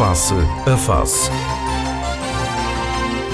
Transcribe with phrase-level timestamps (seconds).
[0.00, 1.30] Face a Face.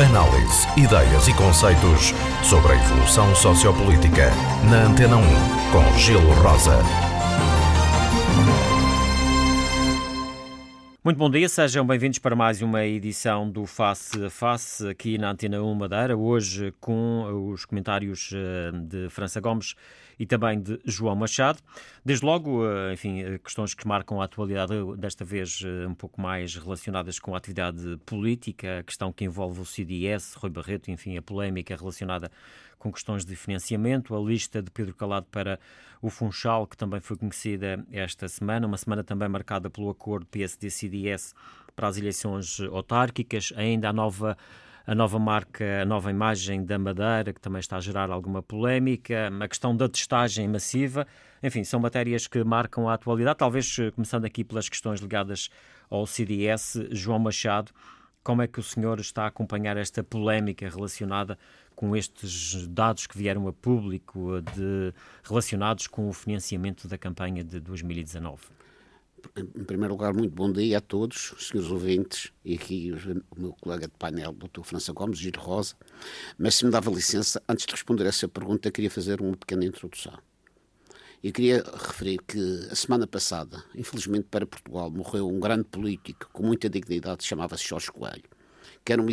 [0.04, 4.32] Análise, ideias e conceitos sobre a evolução sociopolítica.
[4.68, 5.22] Na Antena 1,
[5.70, 6.80] com Gelo Rosa.
[11.04, 15.30] Muito bom dia, sejam bem-vindos para mais uma edição do Face a Face aqui na
[15.30, 19.76] Antena 1 Madeira, hoje com os comentários eh, de França Gomes
[20.18, 21.58] e também de João Machado.
[22.04, 26.54] Desde logo, eh, enfim, eh, questões que marcam a atualidade, desta vez um pouco mais
[26.56, 31.22] relacionadas com a atividade política, a questão que envolve o CDS, Rui Barreto, enfim, a
[31.22, 32.30] polémica relacionada
[32.78, 35.58] com questões de financiamento, a lista de Pedro Calado para
[36.00, 41.34] o Funchal, que também foi conhecida esta semana, uma semana também marcada pelo acordo PSD-CDS
[41.74, 44.36] para as eleições autárquicas, ainda a nova
[44.86, 49.28] a nova marca, a nova imagem da Madeira, que também está a gerar alguma polémica,
[49.40, 51.06] a questão da testagem massiva,
[51.42, 55.48] enfim, são matérias que marcam a atualidade, talvez eh, começando aqui pelas questões ligadas
[55.90, 57.72] ao CDS, João Machado,
[58.22, 61.36] como é que o senhor está a acompanhar esta polémica relacionada
[61.74, 67.58] com estes dados que vieram a público de, relacionados com o financiamento da campanha de
[67.58, 68.55] 2019?
[69.36, 72.92] Em primeiro lugar, muito bom dia a todos, os senhores ouvintes, e aqui
[73.30, 74.62] o meu colega de painel, o Dr.
[74.62, 75.74] França Gomes, Giro Rosa.
[76.38, 79.64] Mas se me dava licença, antes de responder a essa pergunta, queria fazer uma pequena
[79.64, 80.18] introdução.
[81.22, 86.42] E queria referir que a semana passada, infelizmente para Portugal, morreu um grande político com
[86.42, 88.36] muita dignidade, chamava-se Jorge Coelho
[88.84, 89.06] que, era um,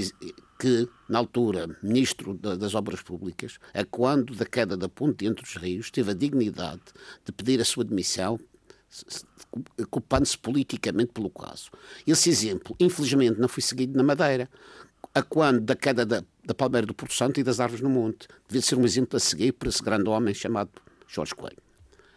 [0.59, 5.55] que, na altura, ministro das Obras Públicas, a quando da queda da ponte entre os
[5.55, 6.81] rios, teve a dignidade
[7.25, 8.39] de pedir a sua demissão
[9.89, 11.69] culpando-se politicamente pelo caso.
[12.05, 14.49] Esse exemplo, infelizmente, não foi seguido na Madeira,
[15.13, 18.27] a quando da queda da, da Palmeira do Porto Santo e das árvores no monte.
[18.47, 20.71] Devia ser um exemplo a seguir por esse grande homem chamado
[21.07, 21.57] Jorge Coelho.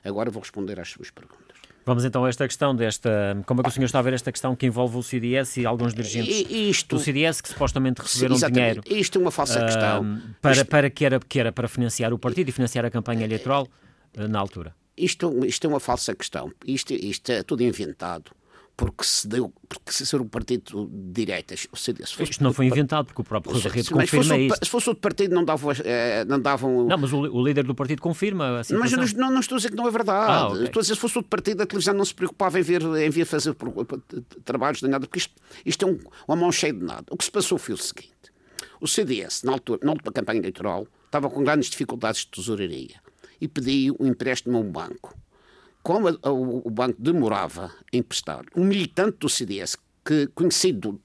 [0.05, 1.47] Agora vou responder às suas perguntas.
[1.85, 3.41] Vamos então a esta questão desta.
[3.47, 5.67] Como é que o senhor está a ver esta questão que envolve o CDS e
[5.67, 8.83] alguns dirigentes Isto, do CDS que supostamente receberam dinheiro?
[8.87, 10.23] Isto é uma falsa uh, questão.
[10.43, 13.25] Para, isto, para que, era, que era para financiar o partido e financiar a campanha
[13.25, 13.69] eleitoral
[14.17, 14.75] uh, na altura.
[14.97, 16.53] Isto, isto é uma falsa questão.
[16.65, 18.31] Isto, isto é tudo inventado
[18.77, 22.53] porque se deu, porque se ser um partido de direitas, seja, se fosse Isto não
[22.53, 24.65] foi inventado, porque o próprio Rui Barreto confirma fosse, isto.
[24.65, 25.73] Se fosse outro partido não davam...
[25.83, 26.85] Eh, não, davam...
[26.85, 28.61] não mas o, o, líder do partido confirma.
[28.71, 30.31] Mas não, não, estou a dizer que não é verdade.
[30.31, 30.65] Ah, okay.
[30.65, 33.09] Estou a dizer se fosse outro partido a televisão não se preocupava em ver, em
[33.09, 33.57] ver fazer
[34.45, 35.35] trabalhos de nada, porque isto,
[35.65, 37.05] isto é um, uma mão cheia de nada.
[37.11, 38.13] O que se passou foi o seguinte.
[38.79, 43.07] O CDS, na altura, na última campanha eleitoral, estava com grandes dificuldades de tesouraria
[43.41, 45.17] e pediu um empréstimo a um banco
[45.87, 46.09] como
[46.65, 51.01] o banco demorava a emprestar, um militante do CDS, que, conhecido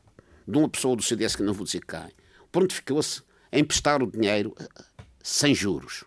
[0.48, 2.12] de uma pessoa do CDS, que não vou dizer quem,
[2.52, 3.22] prontificou-se
[3.52, 4.68] a emprestar o dinheiro eh,
[5.22, 6.04] sem juros.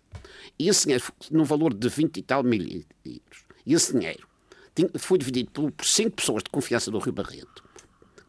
[0.58, 3.44] E esse dinheiro, no valor de 20 e tal mil euros.
[3.64, 4.26] E esse dinheiro
[4.98, 7.62] foi dividido por, por cinco pessoas de confiança do Rio Barreto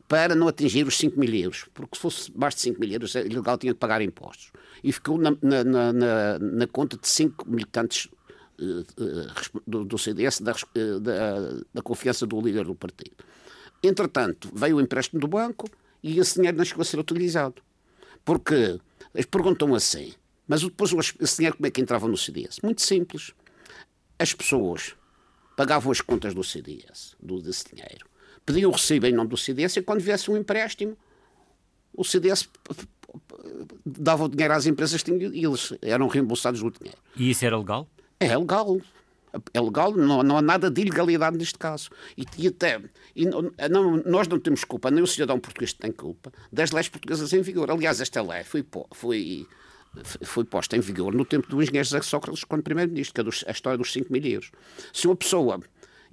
[0.07, 3.15] para não atingir os 5 mil euros, porque se fosse abaixo de 5 mil euros,
[3.15, 4.51] é ilegal tinha que pagar impostos.
[4.83, 8.07] E ficou na, na, na, na conta de cinco militantes
[9.65, 10.53] do, do CDS, da,
[11.01, 13.15] da, da, confiança do líder do partido.
[13.83, 15.67] Entretanto, veio o empréstimo do banco
[16.01, 17.61] e esse dinheiro não chegou a ser utilizado.
[18.23, 18.79] Porque
[19.13, 20.13] eles perguntam assim,
[20.47, 22.59] mas depois esse dinheiro como é que entrava no CDS?
[22.63, 23.33] Muito simples.
[24.17, 24.95] As pessoas
[25.55, 28.07] pagavam as contas do CDS, do, desse dinheiro,
[28.45, 30.97] pediam o recibo em nome do CDS e quando viesse um empréstimo,
[31.95, 32.47] o CDS
[33.85, 36.97] dava o dinheiro às empresas e eles eram reembolsados do dinheiro.
[37.15, 37.87] E isso era legal?
[38.19, 38.79] É legal.
[39.53, 41.89] É legal, não, não há nada de ilegalidade neste caso.
[42.17, 42.81] E, e até,
[43.13, 47.33] e não, nós não temos culpa, nem o cidadão português tem culpa, das leis portuguesas
[47.33, 47.69] em vigor.
[47.69, 49.45] Aliás, esta lei foi, foi,
[50.23, 53.51] foi posta em vigor no tempo do engenheiro José Sócrates, quando primeiro-ministro, que é a
[53.51, 54.51] história dos 5 mil euros.
[54.93, 55.59] Se uma pessoa,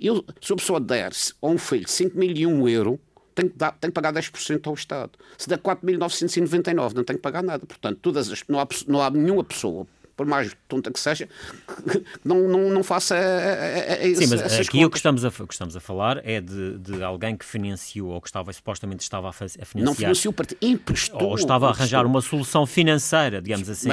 [0.07, 3.01] eu, se uma pessoa der a um filho 5 mil e 1 euro,
[3.35, 5.13] tem que, dar, tem que pagar 10% ao Estado.
[5.39, 7.65] Se der 4.999, não tem que pagar nada.
[7.67, 9.87] Portanto, todas as, não, há, não há nenhuma pessoa
[10.17, 11.28] por mais tonta que seja,
[12.25, 14.86] não, não, não faça a, a, Sim, mas aqui contas.
[14.86, 18.10] o que estamos, a, o que estamos a falar é de, de alguém que financiou
[18.10, 19.66] ou que estava, supostamente estava a, financiar.
[19.77, 21.22] Não financiou, emprestou.
[21.22, 23.89] Ou estava a arranjar uma solução financeira, digamos assim,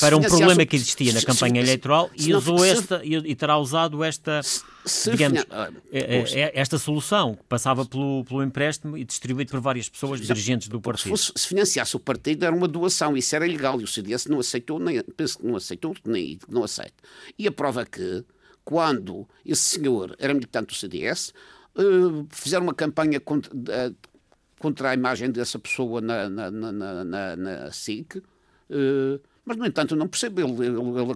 [0.00, 3.34] para um problema que existia na campanha se, eleitoral se, e usou esta e, e,
[3.34, 4.40] terá usado esta.
[5.10, 9.60] Digamos, ah, é, é, é, esta solução que passava pelo, pelo empréstimo e distribuído por
[9.60, 11.16] várias pessoas, dirigentes do partido.
[11.16, 14.26] Se, fosse, se financiasse o partido, era uma doação, isso era ilegal e o CDS
[14.26, 16.94] não aceitou, nem, penso não aceitou, nem não aceita.
[17.38, 18.24] E a prova é que,
[18.64, 21.32] quando esse senhor era militante do CDS,
[21.76, 23.94] eh, fizeram uma campanha contra, uh,
[24.58, 29.94] contra, a imagem dessa pessoa na, na, na, na, na SIC, uh, Mas, no entanto,
[29.94, 30.40] eu não percebo.
[30.40, 31.12] Ele, ele, ele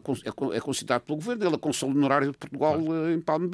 [0.55, 3.11] é, é considerado pelo governo, ele é consul honorário de Portugal claro.
[3.11, 3.49] em Palme,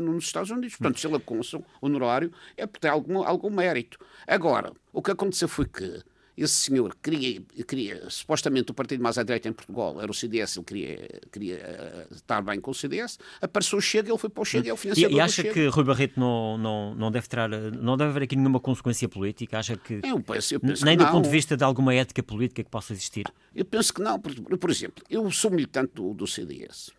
[0.00, 0.76] nos Estados Unidos.
[0.76, 3.98] Portanto, se ele é consul honorário, é porque tem algum, algum mérito.
[4.26, 6.02] Agora, o que aconteceu foi que
[6.36, 10.56] esse senhor queria, queria, supostamente o partido mais à direita em Portugal era o CDS,
[10.56, 14.40] ele queria, queria eh, estar bem com o CDS, apareceu o Chega, ele foi para
[14.40, 17.28] o Chega, é o financiador E, e acha que Rui Barreto não, não, não deve
[17.28, 17.38] ter,
[17.72, 19.58] não deve haver aqui nenhuma consequência política?
[19.58, 22.22] Acha que, eu penso, eu penso nem que do ponto de vista de alguma ética
[22.22, 23.26] política que possa existir?
[23.54, 26.90] Eu penso que não, por, por exemplo, eu sou militante do, do CDS.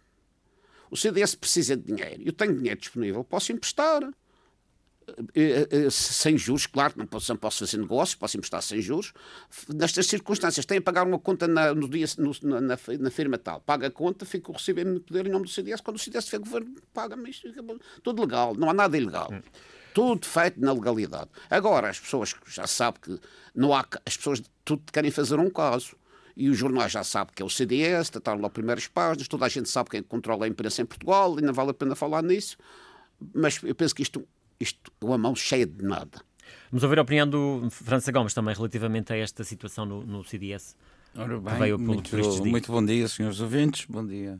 [0.92, 4.04] O CDS precisa de dinheiro, eu tenho dinheiro disponível, posso emprestar.
[5.36, 9.14] Eh, eh, sem juros, claro, não posso, não posso fazer negócios, posso emprestar sem juros.
[9.74, 13.62] Nestas circunstâncias, tem a pagar uma conta na, no dia, no, na, na, firma tal,
[13.62, 15.82] paga a conta, fica o poder em nome do CDS.
[15.82, 17.48] Quando o CDS tiver governo, paga-me isto.
[18.02, 19.30] Tudo legal, não há nada ilegal.
[19.32, 19.42] Hum.
[19.94, 21.30] Tudo feito na legalidade.
[21.50, 23.20] Agora, as pessoas já sabem que
[23.54, 23.86] não há.
[24.06, 25.96] As pessoas tudo querem fazer um caso.
[26.36, 29.50] E os jornais já sabem que é o CDS, trataram lá primeiras páginas, toda a
[29.50, 32.58] gente sabe quem controla a imprensa em Portugal, não vale a pena falar nisso.
[33.36, 34.28] Mas eu penso que isto
[34.64, 36.22] isto uma mão cheia de nada.
[36.72, 40.76] Vamos ouvir a opinião do França Gomes também relativamente a esta situação no, no CDS.
[41.16, 42.16] Ora bem, veio muito,
[42.46, 44.40] muito bom dia, senhores ouvintes, bom dia,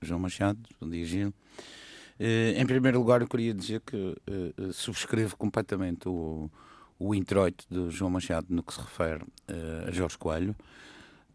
[0.00, 1.28] João Machado, bom dia, Gil.
[1.28, 6.50] Uh, em primeiro lugar, eu queria dizer que uh, subscrevo completamente o,
[6.98, 10.56] o introito de João Machado no que se refere uh, a Jorge Coelho.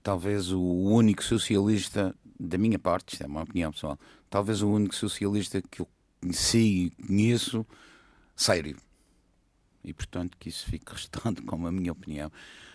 [0.03, 3.97] Talvez o único socialista, da minha parte, isto é uma opinião pessoal,
[4.29, 5.87] talvez o único socialista que eu
[6.21, 7.65] conheci e conheço
[8.37, 8.77] sério.
[9.83, 12.31] E portanto que isso fique restando como a minha opinião.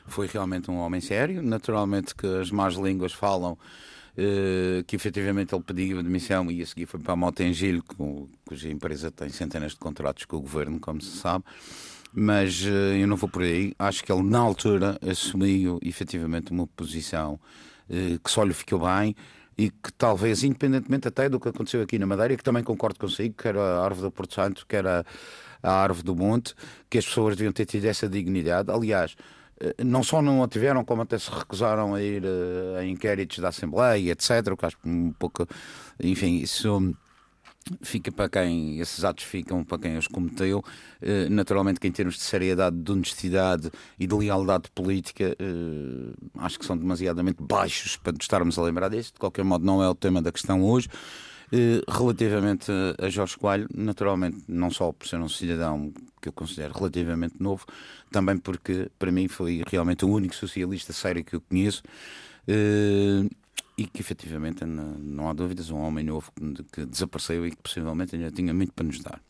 [0.06, 1.42] Foi realmente um homem sério.
[1.42, 6.86] Naturalmente que as más línguas falam uh, que efetivamente ele pediu admissão e a seguir
[6.86, 7.82] foi para a Motengil,
[8.44, 11.44] cuja empresa tem centenas de contratos com o governo, como se sabe.
[12.12, 13.72] Mas uh, eu não vou por aí.
[13.78, 17.38] Acho que ele, na altura, assumiu efetivamente uma posição
[17.88, 19.14] uh, que só lhe ficou bem
[19.56, 23.34] e que talvez, independentemente até do que aconteceu aqui na Madeira, que também concordo consigo,
[23.34, 25.04] que era a árvore do Porto Santo, que era
[25.62, 26.54] a árvore do monte,
[26.90, 28.70] que as pessoas deviam ter tido essa dignidade.
[28.70, 29.14] Aliás,
[29.62, 33.38] eh, não só não a tiveram, como até se recusaram a ir eh, a inquéritos
[33.38, 34.52] da Assembleia, etc.
[34.52, 35.46] O que acho um pouco.
[36.02, 36.94] Enfim, isso
[37.80, 40.64] fica para quem esses atos ficam para quem os cometeu
[41.00, 45.36] eh, naturalmente que em termos de seriedade de honestidade e de lealdade política
[46.38, 49.88] acho que são demasiadamente baixos para estarmos a lembrar disso de qualquer modo não é
[49.88, 50.88] o tema da questão hoje
[51.88, 57.34] relativamente a Jorge Coelho, naturalmente, não só por ser um cidadão que eu considero relativamente
[57.38, 57.66] novo,
[58.10, 61.82] também porque para mim foi realmente o único socialista sério que eu conheço
[62.46, 63.28] eh,
[63.76, 66.30] e que efetivamente, não há dúvidas, um homem novo
[66.70, 69.20] que desapareceu e que possivelmente ainda tinha muito para nos dar.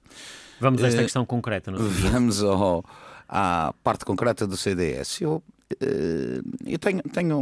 [0.60, 1.72] Vamos a esta uh, questão concreta.
[1.72, 2.84] Vamos ao,
[3.28, 5.20] à parte concreta do CDS.
[5.20, 5.42] Eu,
[5.72, 7.38] uh, eu tenho, tenho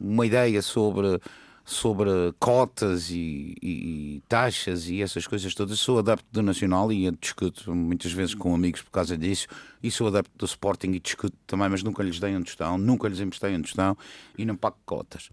[0.00, 1.20] uma ideia sobre
[1.70, 5.78] sobre cotas e, e, e, taxas e essas coisas todas.
[5.78, 9.46] Sou adepto do Nacional e discuto muitas vezes com amigos por causa disso.
[9.80, 13.06] E sou adepto do Sporting e discuto também, mas nunca lhes dei onde estão, nunca
[13.08, 13.96] lhes emprestei onde estão
[14.36, 15.30] e não pago cotas.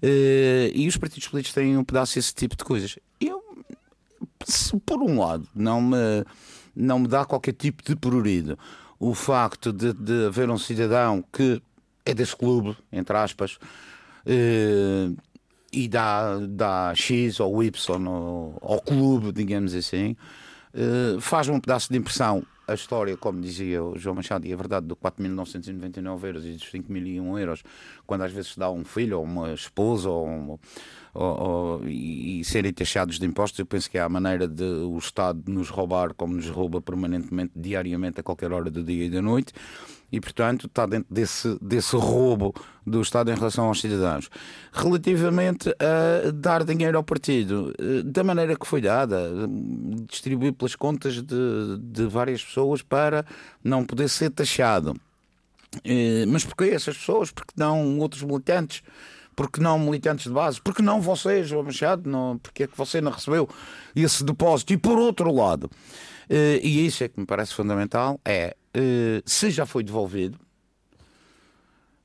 [0.00, 2.96] Uh, e os partidos políticos têm um pedaço desse tipo de coisas.
[3.20, 3.42] Eu,
[4.86, 6.24] por um lado, não me,
[6.72, 8.56] não me dá qualquer tipo de prurido
[9.00, 11.60] o facto de, de haver um cidadão que
[12.06, 13.58] é desse clube, entre aspas,
[14.24, 15.16] uh,
[15.74, 20.16] e dá, dá X ou Y ao, ao clube, digamos assim,
[20.72, 22.44] uh, faz um pedaço de impressão.
[22.66, 26.64] A história, como dizia o João Machado, e a verdade, do 4.999 euros e dos
[26.72, 27.62] 5.001 euros,
[28.06, 30.58] quando às vezes dá um filho ou uma esposa ou,
[31.14, 34.98] ou, e, e, serem taxados de impostos, eu penso que é a maneira de o
[34.98, 39.22] Estado nos roubar como nos rouba permanentemente, diariamente, a qualquer hora do dia e da
[39.22, 39.52] noite
[40.14, 42.54] e, portanto, está dentro desse, desse roubo
[42.86, 44.30] do Estado em relação aos cidadãos.
[44.72, 49.28] Relativamente a dar dinheiro ao partido, eh, da maneira que foi dada,
[50.08, 53.26] distribuir pelas contas de, de várias pessoas para
[53.62, 54.94] não poder ser taxado.
[55.84, 57.32] Eh, mas porquê essas pessoas?
[57.32, 58.82] Porque não outros militantes?
[59.34, 63.00] Porque não militantes de base, porque não vocês, João Machado, não, porque é que você
[63.00, 63.48] não recebeu
[63.94, 64.72] esse depósito?
[64.72, 65.70] E por outro lado,
[66.28, 70.38] eh, e isso é que me parece fundamental, é eh, se já foi devolvido,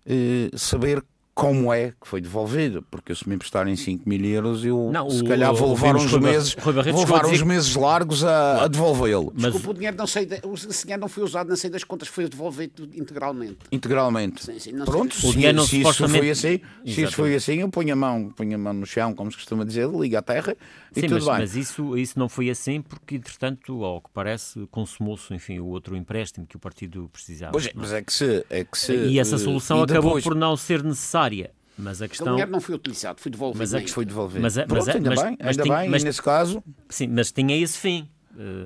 [0.06, 1.04] eh, saber
[1.40, 5.24] como é que foi devolvido, porque se me emprestarem 5 mil euros, eu não, se
[5.24, 9.32] calhar vou levar uns meses, vou levar uns meses largos a, a devolvê-lo.
[9.34, 12.10] Mas Desculpa, o dinheiro não sei, o dinheiro não foi usado, não sei das contas,
[12.10, 13.58] foi devolvido integralmente.
[13.72, 14.44] Integralmente.
[14.44, 17.96] Sim, sim, Pronto, se, se, isso foi assim, se isso foi assim, eu ponho a
[17.96, 20.58] mão, ponho a mão no chão, como se costuma dizer, liga à terra
[20.94, 21.38] e sim, tudo mas, bem.
[21.38, 25.96] Mas isso, isso não foi assim porque, entretanto, ao que parece, consumou-se, enfim, o outro
[25.96, 27.54] empréstimo que o partido precisava.
[27.54, 30.24] Pois é, mas é que se, é que se e essa solução e acabou depois...
[30.26, 31.29] por não ser necessária
[31.78, 32.28] Mas a questão...
[32.28, 33.60] O dinheiro não foi utilizado, foi devolvido.
[33.60, 34.42] Mas é que foi devolvido.
[34.42, 36.64] Mas, Pronto, mas, ainda mas, bem, mas, ainda tinha, bem, mas, nesse caso...
[36.90, 38.10] Sim, mas tinha esse fim.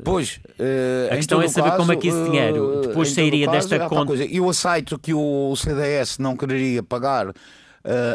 [0.03, 3.69] Pois, uh, a questão é saber caso, como é que esse dinheiro depois sairia caso,
[3.69, 4.07] desta conta.
[4.07, 4.25] Coisa.
[4.25, 7.33] Eu aceito que o CDS não quereria pagar uh,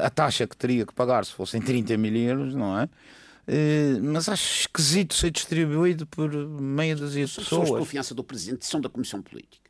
[0.04, 2.84] a taxa que teria que pagar se fossem 30 mil euros, não é?
[2.84, 7.48] Uh, mas acho esquisito ser distribuído por meia dúzia de pessoas.
[7.48, 9.67] Pessoas de confiança do Presidente são da Comissão Política.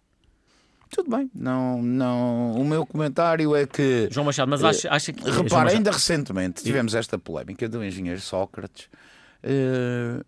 [0.91, 2.53] Tudo bem, não, não.
[2.53, 4.09] O meu comentário é que.
[4.11, 5.29] João Machado, mas acha, acha que.
[5.29, 8.89] Repara, ainda recentemente tivemos esta polémica do engenheiro Sócrates.
[9.45, 10.25] Uh,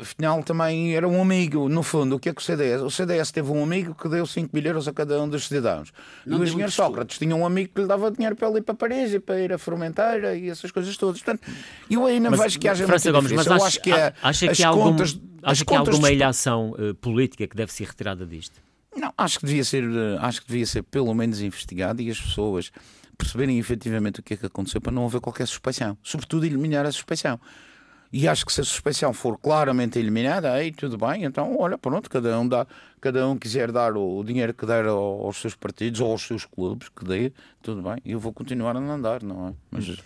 [0.00, 1.68] afinal também era um amigo.
[1.68, 2.80] No fundo, o que é que o CDS?
[2.82, 5.92] O CDS teve um amigo que deu 5 mil euros a cada um dos cidadãos.
[6.24, 8.62] Não e o engenheiro Sócrates tinha um amigo que lhe dava dinheiro para ele ir
[8.62, 11.20] para Paris e para ir a Formenteira e essas coisas todas.
[11.20, 11.46] Portanto,
[11.90, 14.70] eu mas, vejo que haja França Gomes, mas acho, acho que é acha que há
[14.70, 18.60] contas, algum, acha que há alguma ilhação uh, política que deve ser retirada disto?
[18.96, 22.20] Não, acho que devia ser, eh, acho que devia ser pelo menos investigado e as
[22.20, 22.72] pessoas
[23.16, 25.96] perceberem efetivamente o que é que aconteceu para não haver qualquer suspeição.
[26.02, 27.38] Sobretudo eliminar a suspeição.
[28.12, 32.10] E acho que se a suspeição for claramente eliminada, aí tudo bem, então olha, pronto,
[32.10, 32.66] cada um dá,
[33.00, 36.88] cada um quiser dar o, dinheiro que der aos seus partidos ou aos seus clubes,
[36.88, 37.32] que dê,
[37.62, 39.54] tudo bem, eu vou continuar a andar, não é?
[39.70, 39.96] Mas...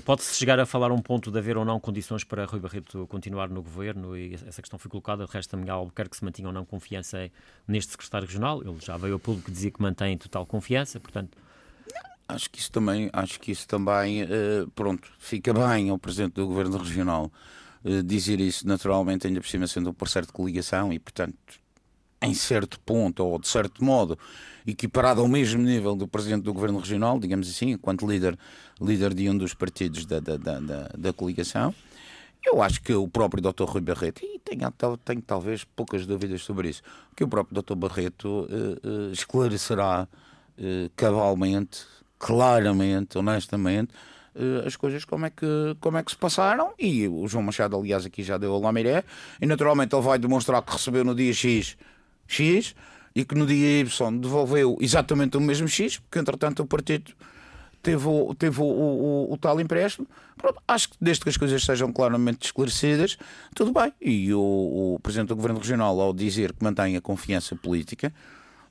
[0.00, 3.48] Pode-se chegar a falar um ponto de haver ou não condições para Rui Barreto continuar
[3.48, 5.24] no governo e essa questão foi colocada.
[5.24, 7.30] De resto, também há que se mantenha ou não confiança
[7.66, 8.62] neste secretário regional.
[8.62, 11.38] Ele já veio ao público dizer que mantém total confiança, portanto.
[12.26, 16.46] Acho que isso também, acho que isso também, uh, pronto, fica bem ao Presidente do
[16.46, 17.30] Governo Regional
[17.84, 21.36] uh, dizer isso, naturalmente, ainda por cima sendo um parceiro de coligação e, portanto,
[22.22, 24.18] em certo ponto ou de certo modo
[24.66, 28.38] equiparado ao mesmo nível do Presidente do Governo Regional, digamos assim, enquanto líder,
[28.80, 31.74] líder de um dos partidos da, da, da, da, da coligação.
[32.44, 33.64] Eu acho que o próprio Dr.
[33.64, 34.70] Rui Barreto, e tenho,
[35.04, 36.82] tenho talvez poucas dúvidas sobre isso,
[37.16, 37.74] que o próprio Dr.
[37.74, 40.06] Barreto uh, esclarecerá
[40.94, 41.84] cabalmente
[42.24, 43.92] claramente, honestamente,
[44.34, 47.76] eh, as coisas como é, que, como é que se passaram e o João Machado
[47.76, 49.04] aliás aqui já deu a Lamiré
[49.40, 51.76] e naturalmente ele vai demonstrar que recebeu no dia X
[52.26, 52.74] X
[53.14, 57.12] e que no dia Y devolveu exatamente o mesmo X porque entretanto o partido
[57.82, 60.08] teve o, teve o, o, o tal empréstimo.
[60.36, 63.16] Pronto, acho que desde que as coisas sejam claramente esclarecidas
[63.54, 63.92] tudo bem.
[64.00, 68.12] E o, Presidente do Governo Regional ao dizer que mantém a confiança política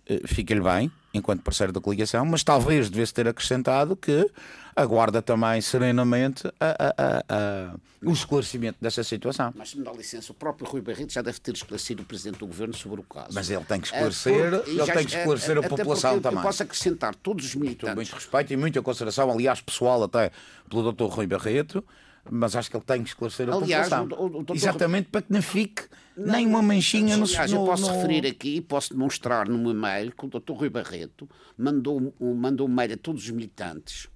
[0.07, 4.29] eh, fica-lhe bem, enquanto parceiro da coligação, mas talvez devesse ter acrescentado que
[4.75, 9.53] aguarda também serenamente a, a, a, o esclarecimento dessa situação.
[9.55, 12.39] Mas, se me dá licença, o próprio Rui Barreto já deve ter esclarecido o Presidente
[12.39, 13.29] do Governo sobre o caso.
[13.31, 16.39] Mas ele tem que esclarecer, é, por, ele tem que esclarecer é, a população também.
[16.39, 17.95] Eu posso acrescentar todos os militantes.
[17.95, 20.31] Muito respeito e muita consideração, aliás, pessoal até
[20.67, 21.05] pelo Dr.
[21.05, 21.83] Rui Barreto,
[22.29, 24.27] mas acho que ele tem que esclarecer a Aliás, população.
[24.27, 25.83] O, o Exatamente para que não fique
[26.15, 27.95] não, nem uma manchinha no Aliás, eu posso no...
[27.95, 30.53] referir aqui, posso demonstrar no e-mail que o Dr.
[30.53, 34.07] Rui Barreto mandou, mandou um e-mail a todos os militantes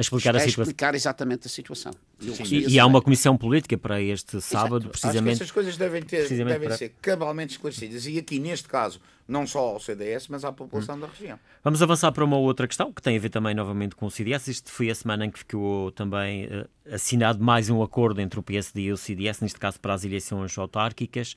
[0.00, 0.62] a explicar a, a situação.
[0.62, 1.92] explicar exatamente a situação.
[2.20, 4.88] E, e, há uma comissão política para este sábado, Exato.
[4.88, 5.18] precisamente.
[5.18, 6.76] Acho que essas coisas devem, ter, devem para...
[6.76, 8.06] ser cabalmente esclarecidas.
[8.06, 11.00] E aqui, neste caso, não só ao CDS, mas à população hum.
[11.00, 11.38] da região.
[11.62, 14.48] Vamos avançar para uma outra questão, que tem a ver também novamente com o CDS.
[14.48, 18.42] Isto foi a semana em que ficou também uh, assinado mais um acordo entre o
[18.42, 21.36] PSD e o CDS, neste caso para as eleições autárquicas.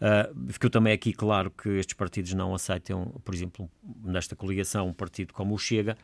[0.00, 3.70] Uh, ficou também aqui claro que estes partidos não aceitam, por exemplo,
[4.02, 5.96] nesta coligação, um partido como o Chega.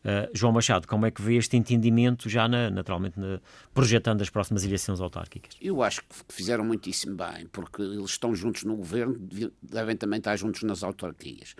[0.00, 3.38] Uh, João Machado, como é que vê este entendimento já na, naturalmente na,
[3.74, 5.54] projetando as próximas eleições autárquicas?
[5.60, 9.18] Eu acho que fizeram muitíssimo bem, porque eles estão juntos no governo,
[9.62, 11.54] devem também estar juntos nas autarquias.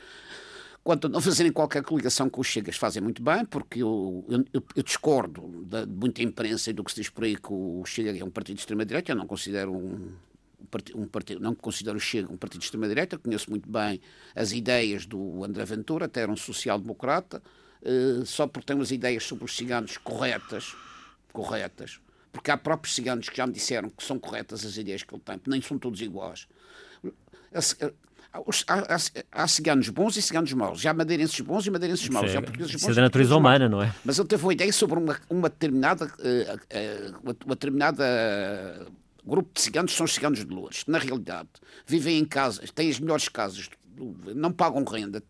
[0.82, 4.62] Quanto a não fazerem qualquer coligação com os Chegas, fazem muito bem, porque eu, eu,
[4.74, 8.18] eu discordo de muita imprensa e do que se diz por aí que o Chega
[8.18, 9.12] é um partido de extrema-direita.
[9.12, 10.10] Eu não considero um,
[10.94, 13.18] um partido, não considero o Chega um partido de extrema-direita.
[13.18, 14.00] Conheço muito bem
[14.34, 17.42] as ideias do André Ventura, até era um social-democrata.
[17.82, 20.74] Eh, só porque tem umas ideias sobre os ciganos corretas,
[21.32, 21.98] corretas,
[22.32, 25.22] porque há próprios ciganos que já me disseram que são corretas as ideias que ele
[25.24, 26.46] tem, nem são todos iguais.
[27.52, 27.92] Eh,
[28.32, 30.80] há, há, há, ciganos bons e ciganos maus.
[30.80, 32.30] Já madeirenses bons e madeirenses maus.
[32.30, 32.82] Já portugueses bons.
[32.82, 33.94] Isso é da natureza humana, não é?
[34.04, 38.86] Mas ele teve uma ideia sobre uma, uma determinada, uh, uma, uma, determinada
[39.24, 41.48] grupo de ciganos, são os ciganos de Lourdes, na realidade
[41.86, 43.68] vivem em casas, têm as melhores casas,
[44.34, 45.22] não pagam renda,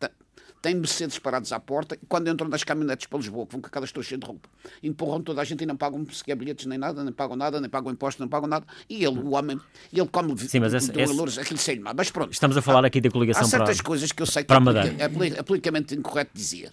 [0.61, 3.67] têm Mercedes parados à porta e quando entram nas caminhonetes para Lisboa, que vão com
[3.67, 4.49] aquelas trouxas de roupa,
[4.83, 7.71] empurram toda a gente e não pagam sequer bilhetes nem nada, nem pagam nada, nem
[7.71, 8.67] pagam impostos, nem pagam nada.
[8.89, 9.59] E ele, o homem,
[9.93, 11.13] ele come Sim, mas esse, esse...
[11.13, 12.33] valores, aquilo sei Mas pronto.
[12.33, 13.87] Estamos a falar aqui da coligação Há certas para...
[13.87, 16.73] coisas que eu sei que é, é, politicamente incorreto dizer.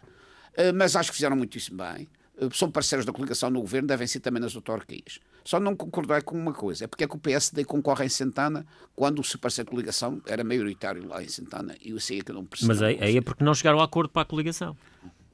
[0.58, 2.08] Uh, mas acho que fizeram muitíssimo bem.
[2.40, 5.20] Uh, são parceiros da coligação no governo, devem ser também nas autarquias.
[5.48, 8.66] Só não concordei com uma coisa, é porque é que o PSD concorre em Santana
[8.94, 12.46] quando o de coligação era maioritário lá em Santana e eu sei que eu não
[12.46, 12.68] percebo.
[12.68, 14.76] Mas aí, aí é porque não chegaram a acordo para a coligação.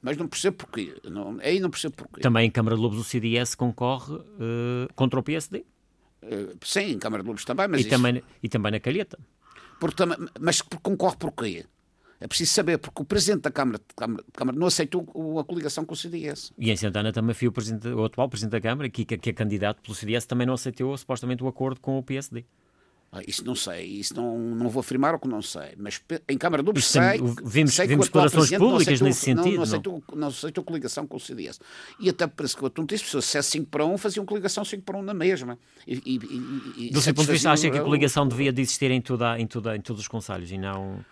[0.00, 0.94] Mas não percebo porquê.
[1.02, 2.20] Não, aí não percebo porquê.
[2.20, 5.58] Também em Câmara de Lobos o CDS concorre uh, contra o PSD?
[5.58, 5.64] Uh,
[6.22, 7.90] eh, sim, em Câmara de Lobos também, mas e, isso...
[7.90, 9.18] também, e também na Calheta.
[9.80, 10.04] Porque,
[10.38, 11.66] mas concorre porquê?
[12.24, 15.06] É preciso saber, porque o Presidente da Câmara, Câmara, Câmara não aceitou
[15.38, 16.54] a coligação com o CDS.
[16.56, 17.52] E em Santana também foi o,
[17.98, 21.44] o atual Presidente da Câmara, que, que é candidato pelo CDS, também não aceitou supostamente
[21.44, 22.46] o acordo com o PSD.
[23.12, 26.38] Ah, isso não sei, isso não, não vou afirmar o que não sei, mas em
[26.38, 29.44] Câmara do sei, vimos, sei vimos declarações públicas aceitou, nesse sentido.
[29.44, 31.60] Não, não, aceitou, não aceitou coligação com o CDS.
[32.00, 34.82] E até parece que o Atum disse, se é 5 para 1, faziam coligação 5
[34.82, 35.58] para 1 na mesma.
[35.86, 38.90] E, e, e, Do seu ponto de vista, acha que a coligação devia de existir
[38.90, 41.04] em, toda, em, toda, em todos os conselhos e não...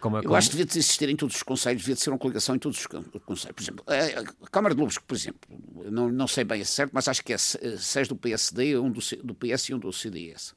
[0.00, 0.32] Como é, como...
[0.32, 2.54] Eu acho que devia de existir em todos os conselhos, devia de ser uma coligação
[2.54, 3.54] em todos os conselhos.
[3.54, 3.84] Por exemplo,
[4.42, 5.40] a Câmara de Lobos, por exemplo,
[5.90, 9.00] não, não sei bem a certo, mas acho que é 6 do PSD, um do,
[9.22, 10.54] do PS e um do CDS.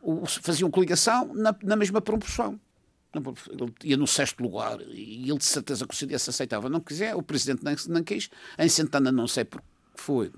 [0.00, 2.58] O, faziam coligação na, na mesma proporção.
[3.14, 6.70] Ele ia no sexto lugar e ele de certeza que o CDS aceitava.
[6.70, 8.30] Não quiser, o Presidente não, não quis.
[8.58, 10.32] Em Santana não sei porque foi.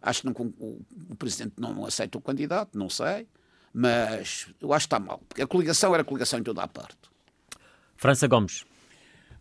[0.00, 3.26] Acho que não, o, o Presidente não aceita o candidato, não sei.
[3.74, 5.20] Mas eu acho que está mal.
[5.28, 7.11] Porque a coligação era coligação em toda a parte.
[8.02, 8.64] França Gomes.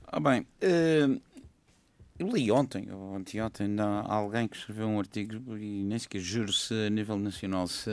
[0.06, 1.20] Ah, bem, uh,
[2.20, 3.76] eu li ontem, ou anteontem,
[4.06, 7.90] alguém que escreveu um artigo e nem sequer juro se a nível nacional, se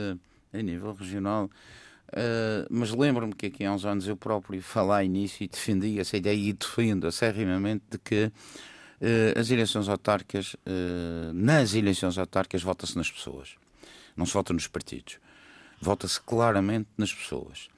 [0.53, 5.43] a nível regional, uh, mas lembro-me que aqui há uns anos eu próprio falei nisso
[5.43, 10.55] e defendi essa ideia e defendo acerrimamente de que uh, as eleições autárquicas,
[11.33, 13.55] nas eleições autárquicas, vota-se nas pessoas,
[14.15, 15.17] não se vota nos partidos,
[15.81, 17.69] vota-se claramente nas pessoas.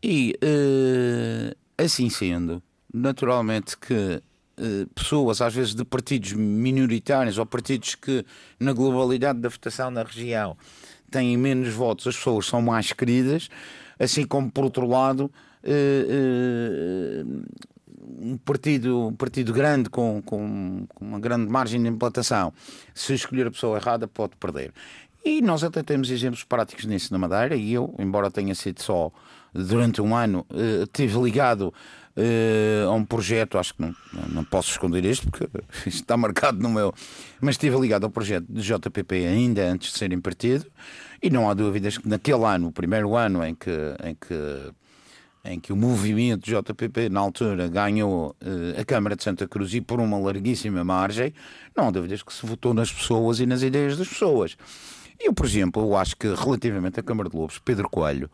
[0.00, 0.38] E
[1.78, 2.60] Assim sendo,
[2.92, 4.20] naturalmente que
[4.60, 8.26] eh, pessoas, às vezes de partidos minoritários ou partidos que,
[8.58, 10.56] na globalidade da votação na região,
[11.08, 13.48] têm menos votos, as pessoas são mais queridas,
[13.98, 15.30] assim como, por outro lado,
[15.62, 17.24] eh, eh,
[18.20, 22.52] um partido, um partido grande com, com, com, uma grande margem de implantação,
[22.92, 24.72] se escolher a pessoa errada, pode perder.
[25.24, 29.12] E nós até temos exemplos práticos nisso na Madeira, e eu, embora tenha sido só
[29.52, 31.72] durante um ano, uh, estive ligado
[32.18, 33.94] uh, a um projeto, acho que não,
[34.28, 35.48] não posso esconder isto porque
[35.86, 36.92] isto está marcado no meu,
[37.40, 40.66] mas estive ligado ao projeto de JPP ainda antes de serem partido,
[41.22, 43.70] e não há dúvidas que naquele ano, o primeiro ano em que,
[44.04, 44.72] em que,
[45.44, 49.80] em que o movimento JPP, na altura, ganhou uh, a Câmara de Santa Cruz e
[49.80, 51.32] por uma larguíssima margem,
[51.76, 54.56] não há dúvidas que se votou nas pessoas e nas ideias das pessoas.
[55.18, 58.30] Eu, por exemplo, eu acho que relativamente à Câmara de Lobos, Pedro Coelho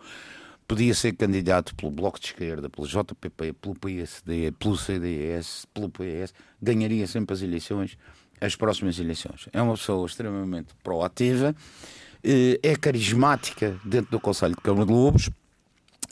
[0.66, 6.33] podia ser candidato pelo Bloco de Esquerda, pelo JPP, pelo PSD, pelo CDS, pelo PS,
[6.61, 7.98] ganharia sempre as eleições,
[8.40, 9.48] as próximas eleições.
[9.53, 11.55] É uma pessoa extremamente proativa,
[12.22, 15.31] eh, é carismática dentro do Conselho de Câmara de Lobos,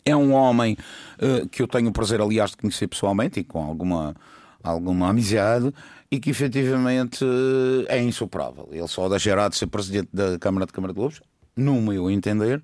[0.04, 0.76] é um homem
[1.18, 4.14] uh, que eu tenho o prazer, aliás, de conhecer pessoalmente e com alguma,
[4.62, 5.72] alguma amizade
[6.10, 8.68] e que efetivamente uh, é insuperável.
[8.72, 11.20] Ele só deixará de ser presidente da Câmara de Câmara de Lobos,
[11.56, 12.62] no meu entender,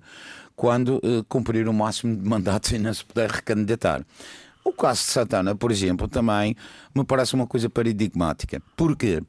[0.59, 4.05] quando uh, cumprir o máximo de mandatos e não se puder recandidatar.
[4.61, 6.53] O caso de Santana, por exemplo, também
[6.93, 9.25] me parece uma coisa paradigmática, porque uh,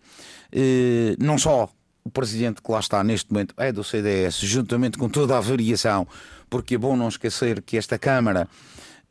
[1.21, 1.71] não só
[2.03, 6.05] o presidente que lá está neste momento é do CDS, juntamente com toda a variação,
[6.51, 8.49] porque é bom não esquecer que esta Câmara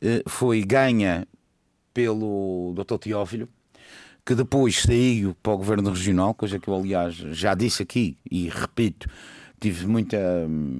[0.02, 1.26] uh, foi ganha
[1.94, 2.98] pelo Dr.
[2.98, 3.48] Teófilo,
[4.26, 8.46] que depois saiu para o Governo Regional, coisa que eu, aliás, já disse aqui e
[8.50, 9.08] repito,
[9.60, 10.18] tive muita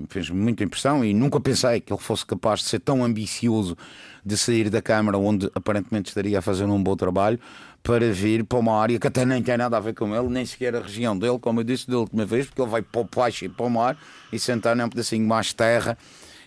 [0.09, 3.77] fez muita impressão e nunca pensei que ele fosse capaz de ser tão ambicioso
[4.25, 7.39] de sair da Câmara onde aparentemente estaria a fazer um bom trabalho
[7.83, 10.45] para vir para uma área que até nem tem nada a ver com ele, nem
[10.45, 13.05] sequer a região dele, como eu disse da última vez, porque ele vai para o
[13.05, 13.97] baixo e para o mar
[14.33, 15.97] e sentar num pedacinho mais terra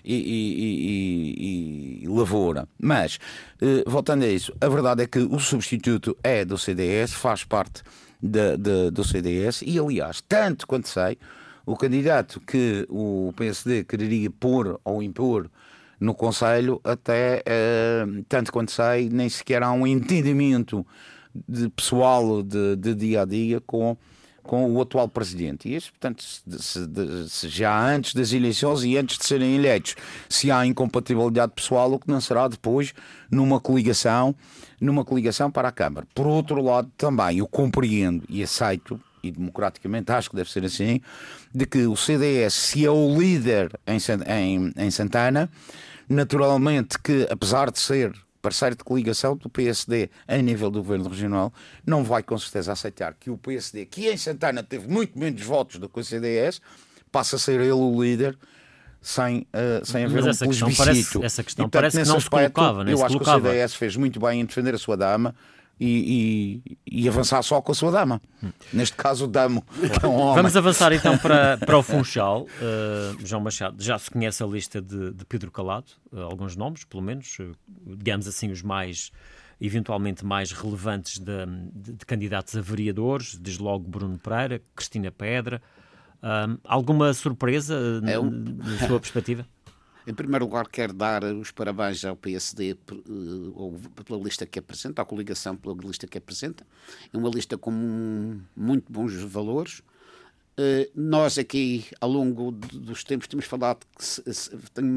[0.04, 2.68] e, e, e, e, lavoura.
[2.80, 3.20] Mas,
[3.62, 7.82] eh, voltando a isso, a verdade é que o substituto é do CDS, faz parte
[8.22, 11.18] de, de, do CDS e, aliás, tanto quanto sei,
[11.66, 15.50] o candidato que o PSD quereria pôr ou impor
[16.00, 20.86] no Conselho, até eh, tanto quanto sei, nem sequer há um entendimento
[21.48, 23.96] de pessoal de, de dia a dia com,
[24.44, 25.70] com o atual presidente.
[25.70, 26.50] E isso, portanto, se,
[27.30, 29.96] se, já antes das eleições e antes de serem eleitos,
[30.28, 32.94] se há incompatibilidade pessoal, o que não será depois
[33.32, 34.36] numa coligação,
[34.82, 36.06] numa coligação para a Câmara.
[36.14, 41.02] Por outro lado, também eu compreendo e aceito e democraticamente acho que deve ser assim,
[41.56, 45.50] de que o CDS, se é o líder em, em, em Santana,
[46.10, 51.54] naturalmente que, apesar de ser parceiro de coligação do PSD a nível do governo regional,
[51.86, 55.80] não vai com certeza aceitar que o PSD, que em Santana teve muito menos votos
[55.80, 56.60] do que o CDS,
[57.10, 58.38] passe a ser ele o líder
[59.02, 60.78] sem, uh, sem haver Mas um plebiscito.
[60.78, 62.90] Parece, essa questão e, portanto, parece que não aspecto, se colocava.
[62.90, 63.42] eu se acho colocava.
[63.42, 65.34] que o CDS fez muito bem em defender a sua dama
[65.86, 68.22] e, e, e, avançar só com a sua dama.
[68.72, 69.64] Neste caso, o damo.
[70.02, 72.44] É um Vamos avançar então para, para o Funchal.
[72.44, 76.86] Uh, João Machado, já se conhece a lista de, de Pedro Calado, uh, alguns nomes,
[76.86, 77.52] pelo menos, uh,
[77.98, 79.12] digamos assim, os mais
[79.60, 85.62] eventualmente mais relevantes de, de, de, candidatos a vereadores, desde logo Bruno Pereira, Cristina Pedra.
[86.66, 88.30] alguma surpresa é um...
[88.30, 89.46] na sua perspectiva?
[90.06, 95.06] Em primeiro lugar, quero dar os parabéns ao PSD eh, pela lista que apresenta, à
[95.06, 96.66] coligação pela lista que apresenta.
[97.12, 97.72] É uma lista com
[98.56, 99.82] muito bons valores.
[100.58, 103.86] Eh, nós aqui, ao longo dos tempos, temos falado,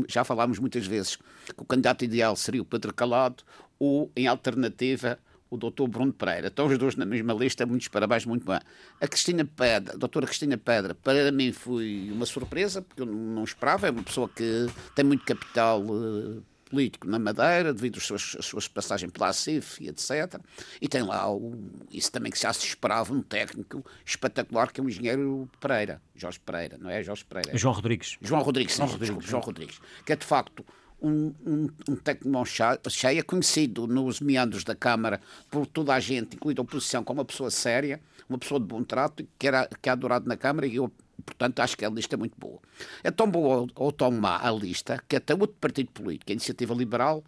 [0.09, 3.45] já falámos muitas vezes, que o candidato ideal seria o Pedro Calado
[3.79, 5.19] ou, em alternativa,
[5.51, 6.49] o doutor Bruno Pereira.
[6.49, 8.61] Estão os dois na mesma lista, muitos parabéns, muito bem.
[9.01, 13.45] A Cristina Pedra, a doutora Cristina Pedra, para mim foi uma surpresa, porque eu não
[13.45, 18.37] esperava, é uma pessoa que tem muito capital uh, político na Madeira, devido às suas,
[18.39, 20.41] às suas passagens pela CIF e etc.
[20.81, 21.55] E tem lá o,
[21.91, 26.41] isso também que já se esperava, um técnico espetacular, que é o engenheiro Pereira, Jorge
[26.41, 27.57] Pereira, não é Jorge Pereira?
[27.57, 28.19] João Rodrigues.
[28.21, 29.25] João Rodrigues, sim, João Rodrigues.
[29.25, 30.65] João Rodrigues, que é de facto
[31.01, 32.45] um, um, um técnico
[32.91, 37.25] cheia, conhecido nos meandros da Câmara por toda a gente, incluindo a oposição, como uma
[37.25, 40.77] pessoa séria, uma pessoa de bom trato, que, era, que é adorado na Câmara e
[40.77, 40.91] eu,
[41.25, 42.59] portanto, acho que a lista é muito boa.
[43.05, 46.75] É tão boa ou tão má a lista que até outro partido político, a Iniciativa
[46.75, 47.23] Liberal,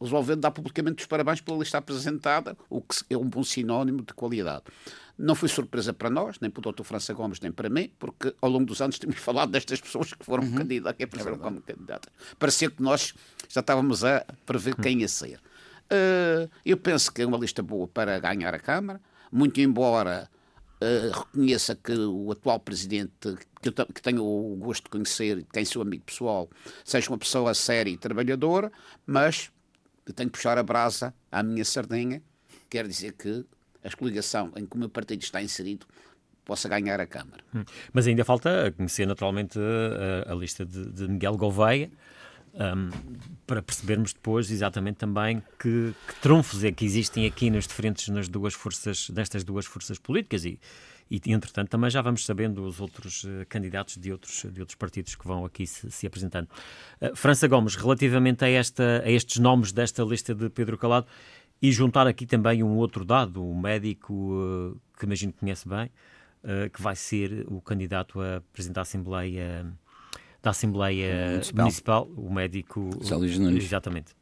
[0.00, 4.12] resolveu dar publicamente os parabéns pela lista apresentada, o que é um bom sinónimo de
[4.12, 4.64] qualidade.
[5.16, 6.82] Não foi surpresa para nós, nem para o Dr.
[6.82, 10.24] França Gomes, nem para mim, porque ao longo dos anos temos falado destas pessoas que
[10.24, 10.54] foram uhum.
[10.54, 12.12] candidatas, que apareceram é como candidatas.
[12.38, 13.14] Parecia que nós
[13.48, 15.40] já estávamos a prever quem ia ser.
[15.84, 19.00] Uh, eu penso que é uma lista boa para ganhar a Câmara,
[19.30, 20.28] muito embora
[20.80, 25.64] uh, reconheça que o atual presidente, que, eu que tenho o gosto de conhecer, tem
[25.64, 26.48] seu amigo pessoal,
[26.84, 28.72] seja uma pessoa séria e trabalhadora,
[29.06, 29.50] mas
[30.14, 32.22] tenho que puxar a brasa à minha sardinha,
[32.68, 33.44] quer dizer que
[33.84, 35.86] a coligação em que o meu partido está inserido
[36.44, 37.42] possa ganhar a Câmara.
[37.54, 37.64] Hum.
[37.92, 41.90] Mas ainda falta conhecer naturalmente a, a lista de, de, Miguel Gouveia,
[42.54, 42.90] um,
[43.46, 48.28] para percebermos depois exatamente também que, que trunfos é que existem aqui nas diferentes, nas
[48.28, 50.60] duas forças, nestas duas forças políticas e,
[51.10, 55.16] e entretanto também já vamos sabendo os outros uh, candidatos de outros, de outros partidos
[55.16, 56.48] que vão aqui se, se apresentando.
[57.00, 61.06] Uh, França Gomes, relativamente a, esta, a estes nomes desta lista de Pedro Calado,
[61.60, 65.90] e juntar aqui também um outro dado, um médico uh, que imagino que conhece bem,
[66.42, 69.66] uh, que vai ser o candidato a presidente da Assembleia,
[70.42, 72.90] da Assembleia Municipal, Municipal o médico.
[73.38, 73.64] Nunes.
[73.64, 74.14] Exatamente.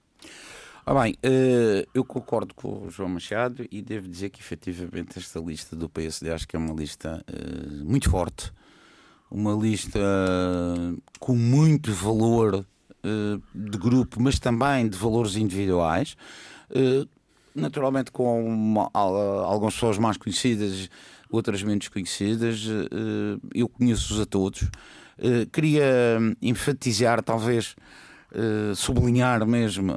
[0.85, 5.41] Ah, bem, uh, eu concordo com o João Machado e devo dizer que efetivamente esta
[5.41, 7.25] lista do PSD acho que é uma lista
[7.85, 8.53] muito forte,
[9.31, 10.01] uma lista
[11.19, 12.67] com muito valor
[13.55, 16.17] de grupo, mas também de valores individuais
[17.55, 20.89] naturalmente com uma, algumas pessoas mais conhecidas,
[21.31, 22.67] outras menos conhecidas.
[22.69, 24.69] Eh, eu conheço-os a todos.
[25.19, 27.75] Eh, queria enfatizar, talvez,
[28.35, 29.97] eh, sublinhar mesmo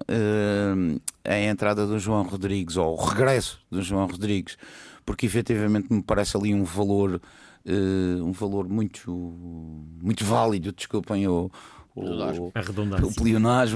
[1.23, 4.57] a entrada do João Rodrigues, ou o regresso do João Rodrigues,
[5.05, 7.21] porque efetivamente me parece ali um valor.
[8.21, 9.11] um valor muito,
[10.01, 11.49] muito válido, desculpem o,
[11.95, 13.07] o, a redundância.
[13.07, 13.13] o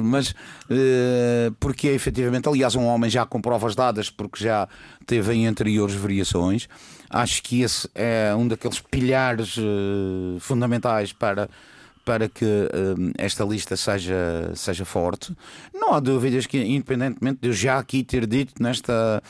[0.03, 4.67] mas uh, porque é efetivamente, aliás, um homem já com provas dadas, porque já
[5.05, 6.67] teve em anteriores variações.
[7.09, 11.49] Acho que esse é um daqueles pilhares uh, fundamentais para
[12.05, 15.31] para que uh, esta lista seja, seja forte.
[15.71, 19.21] Não há dúvidas que, independentemente de eu já aqui ter dito nesta,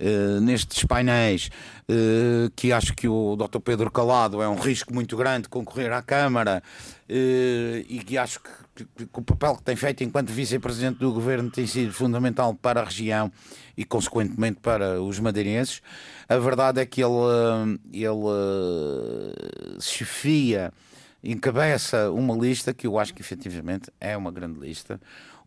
[0.00, 1.50] uh, nestes painéis
[1.88, 3.60] uh, que acho que o Dr.
[3.60, 6.62] Pedro Calado é um risco muito grande concorrer à Câmara
[7.08, 11.12] uh, e que acho que, que, que, o papel que tem feito enquanto vice-presidente do
[11.12, 13.30] governo tem sido fundamental para a região
[13.76, 15.82] e, consequentemente, para os madeirenses.
[16.28, 19.34] A verdade é que ele, ele
[19.80, 20.72] chefia
[21.22, 25.00] encabeça uma lista que eu acho que efetivamente é uma grande lista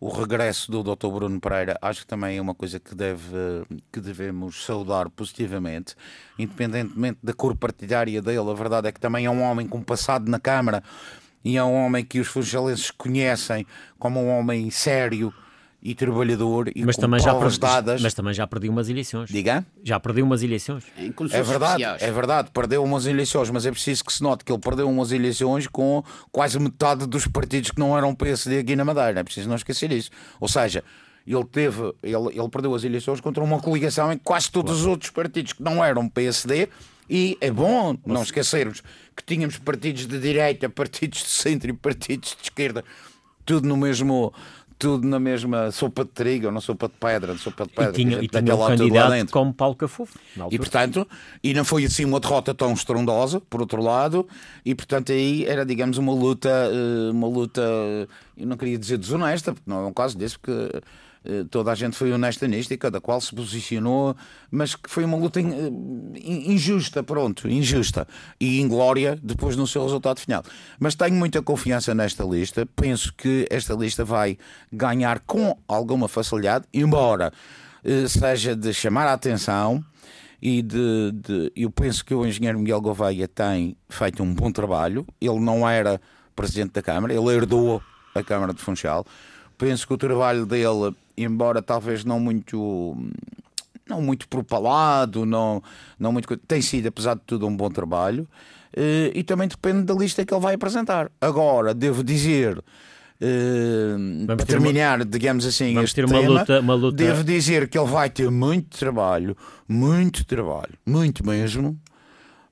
[0.04, 1.08] o regresso do Dr.
[1.08, 5.96] Bruno Pereira acho que também é uma coisa que, deve, que devemos saudar positivamente,
[6.38, 8.52] independentemente da cor partidária dele.
[8.52, 10.84] A verdade é que também é um homem com passado na Câmara
[11.42, 13.66] e é um homem que os funcionários conhecem
[13.98, 15.34] como um homem sério,
[15.86, 18.02] e trabalhador e mas com também já perdi, dadas.
[18.02, 19.30] Mas também já perdi umas eleições.
[19.30, 19.66] Diga?
[19.84, 20.86] Já perdeu umas eleições.
[20.98, 24.62] É verdade, é verdade, perdeu umas eleições, mas é preciso que se note que ele
[24.62, 29.20] perdeu umas eleições com quase metade dos partidos que não eram PSD aqui na Madeira.
[29.20, 30.10] É preciso não esquecer isso.
[30.40, 30.86] Ou seja,
[31.28, 34.82] ele teve, ele, ele perdeu as eleições contra uma coligação em quase todos claro.
[34.82, 36.70] os outros partidos que não eram PSD.
[37.10, 38.82] E é bom não esquecermos
[39.14, 42.86] que tínhamos partidos de direita, partidos de centro e partidos de esquerda,
[43.46, 44.34] tudo no mesmo
[44.84, 47.92] tudo na mesma sopa de trigo, não sopa de pedra, sopa de pedra.
[47.92, 50.20] E tinha, e tinha um candidato como Paulo Cafufo.
[50.52, 51.08] E portanto,
[51.42, 54.28] e não foi assim uma derrota tão estrondosa, por outro lado,
[54.66, 57.62] e portanto aí era, digamos, uma luta, eh, uma luta,
[58.38, 60.82] eu não queria dizer desonesta, porque não é um caso desse, porque
[61.50, 64.16] toda a gente foi honesta nisto e cada qual se posicionou,
[64.52, 65.44] mas que foi uma luta eh,
[66.16, 68.08] injusta, pronto, injusta
[68.40, 70.44] e inglória depois no seu resultado final.
[70.80, 74.38] Mas tenho muita confiança nesta lista, penso que esta lista vai
[74.72, 77.32] ganhar com alguma facilidade, embora
[77.84, 79.84] eh, seja de chamar a atenção
[80.42, 85.08] e de, de, eu penso que o engenheiro Miguel Gouveia tem feito um bom trabalho.
[85.22, 86.02] Ele não era
[86.36, 87.82] presidente da Câmara, ele herdou
[88.14, 89.06] a Câmara de Funchal.
[89.58, 92.98] Penso que o trabalho dele embora talvez não muito
[93.88, 95.62] não muito propalado, não,
[96.00, 98.28] não muito tem sido apesar de tudo um bom trabalho
[98.76, 101.12] eh, e também depende da lista que ele vai apresentar.
[101.22, 102.64] Agora devo dizer
[103.22, 106.98] Uh, para terminar, uma, digamos assim, vamos ter uma, tema, luta, uma luta.
[106.98, 111.80] Devo dizer que ele vai ter muito trabalho, muito trabalho, muito mesmo,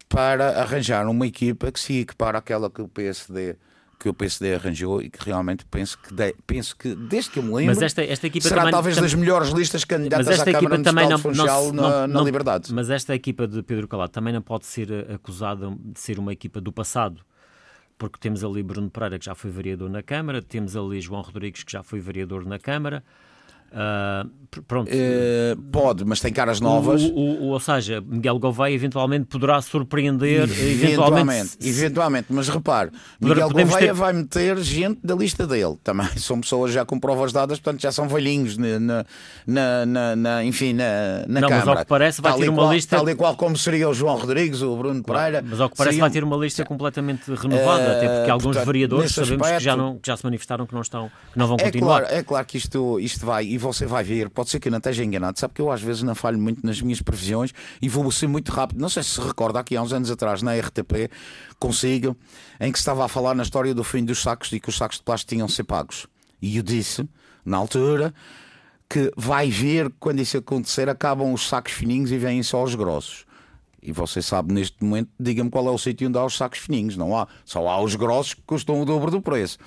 [0.07, 3.57] para arranjar uma equipa que se equipara àquela que o PSD
[4.01, 7.43] que o PSD arranjou e que realmente penso que, de, penso que desde que eu
[7.43, 10.81] me lembro, mas esta, esta equipa será também, talvez das melhores listas candidatas à Câmara
[10.81, 12.73] também não, Funchal não, na, na Liberdade.
[12.73, 16.59] Mas esta equipa de Pedro Calado também não pode ser acusada de ser uma equipa
[16.59, 17.21] do passado
[17.95, 21.63] porque temos ali Bruno Pereira, que já foi vereador na Câmara, temos ali João Rodrigues,
[21.63, 23.03] que já foi vereador na Câmara,
[23.71, 24.29] Uh,
[24.67, 24.91] pronto.
[24.91, 27.03] Uh, pode, mas tem caras novas.
[27.03, 30.43] O, o, o, ou seja, Miguel Gouveia eventualmente poderá surpreender.
[30.43, 33.93] Eventualmente, eventualmente, eventualmente mas repare, Miguel Gouveia ter...
[33.93, 36.07] vai meter gente da lista dele também.
[36.17, 39.05] São pessoas já com provas dadas, portanto já são velhinhos na,
[39.47, 41.65] na, na, na enfim, na, na Não, Câmara.
[41.65, 42.97] Mas ao que parece vai tal ter uma qual, lista.
[42.97, 45.41] Tal e qual como seria o João Rodrigues, o Bruno Pereira.
[45.47, 46.09] Mas ao que parece seriam...
[46.09, 49.57] vai ter uma lista completamente renovada, uh, até porque alguns portanto, vereadores sabemos aspecto...
[49.59, 52.01] que, já não, que já se manifestaram que não, estão, que não vão é continuar.
[52.01, 54.79] Claro, é claro que isto, isto vai, você vai ver pode ser que eu não
[54.79, 58.11] esteja enganado, sabe que eu às vezes não falho muito nas minhas previsões e vou
[58.11, 58.79] ser muito rápido.
[58.79, 61.09] Não sei se se recorda, aqui há uns anos atrás, na RTP,
[61.59, 62.17] consigo,
[62.59, 64.97] em que estava a falar na história do fim dos sacos e que os sacos
[64.97, 66.07] de plástico tinham de ser pagos.
[66.41, 67.07] E eu disse,
[67.45, 68.13] na altura,
[68.89, 73.25] que vai ver quando isso acontecer, acabam os sacos fininhos e vêm só os grossos.
[73.81, 76.95] E você sabe neste momento, diga-me qual é o sítio onde há os sacos fininhos.
[76.95, 77.27] Não há.
[77.43, 79.57] Só há os grossos que custam o dobro do preço.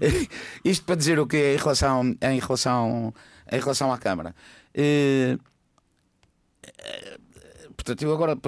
[0.64, 3.14] Isto para dizer o que em relação, em relação
[3.52, 4.34] em relação à Câmara.
[4.74, 5.38] Uh,
[7.82, 8.38] Portanto, eu agora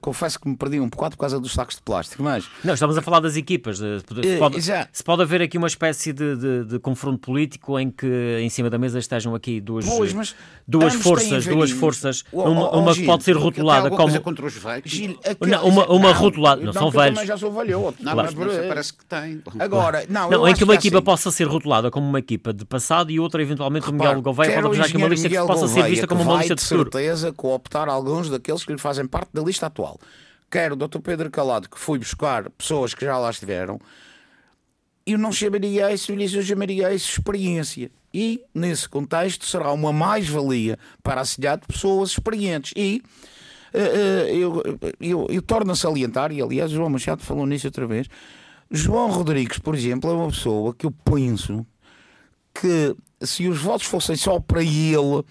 [0.00, 2.48] confesso que me perdi um bocado por causa dos sacos de plástico, mas...
[2.64, 3.78] Não, estamos a falar das equipas.
[3.78, 7.90] Se eh, pode, se pode haver aqui uma espécie de, de, de, confronto político em
[7.90, 10.34] que em cima da mesa estejam aqui duas, pois,
[10.66, 14.20] duas forças, duas forças, oh, uma, oh, uma Gil, que pode ser rotulada como...
[14.22, 14.90] contra os velhos?
[14.90, 16.56] Gil, não, uma, uma não, rotulada...
[16.56, 17.26] Não, não são velhos.
[17.26, 17.94] já sou velho.
[18.00, 19.42] Não, mas, mas parece que tem.
[19.58, 21.04] Agora, não, não em que uma equipa assim.
[21.04, 24.66] possa ser rotulada como uma equipa de passado e outra eventualmente o Miguel Gouveia pode
[24.66, 26.90] apresentar aqui uma lista que possa ser vista como uma lista de futuro.
[26.90, 29.98] certeza cooptar alguns daqueles que lhe fazem parte da lista atual.
[30.50, 31.00] Quer o Dr.
[31.00, 33.80] Pedro Calado, que foi buscar pessoas que já lá estiveram,
[35.06, 37.90] eu não chamaria isso, eu chamaria isso experiência.
[38.14, 42.72] E, nesse contexto, será uma mais-valia para a cidade de pessoas experientes.
[42.76, 43.02] E
[43.72, 44.62] uh, uh, eu,
[45.00, 48.06] eu, eu torno a salientar, e aliás, João Machado falou nisso outra vez.
[48.70, 51.66] João Rodrigues, por exemplo, é uma pessoa que eu penso
[52.54, 55.24] que se os votos fossem só para ele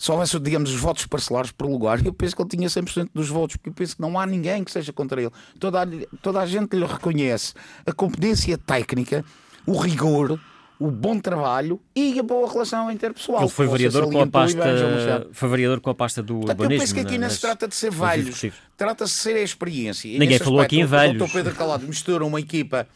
[0.00, 3.28] se houvesse, digamos, os votos parcelares por lugar, eu penso que ele tinha 100% dos
[3.28, 5.30] votos, porque eu penso que não há ninguém que seja contra ele.
[5.58, 5.86] Toda a,
[6.22, 7.52] toda a gente lhe reconhece
[7.84, 9.22] a competência técnica,
[9.66, 10.40] o rigor,
[10.78, 13.42] o bom trabalho e a boa relação interpessoal.
[13.42, 16.76] Ele foi variador com a pasta, foi variador com a pasta do Portanto, urbanismo.
[16.76, 18.42] Eu penso que aqui não se trata de ser velhos,
[18.78, 20.08] trata-se de ser a experiência.
[20.08, 21.28] E Ninguém falou aspecto, aqui em velhos.
[21.28, 22.88] O Pedro Calado mistura uma equipa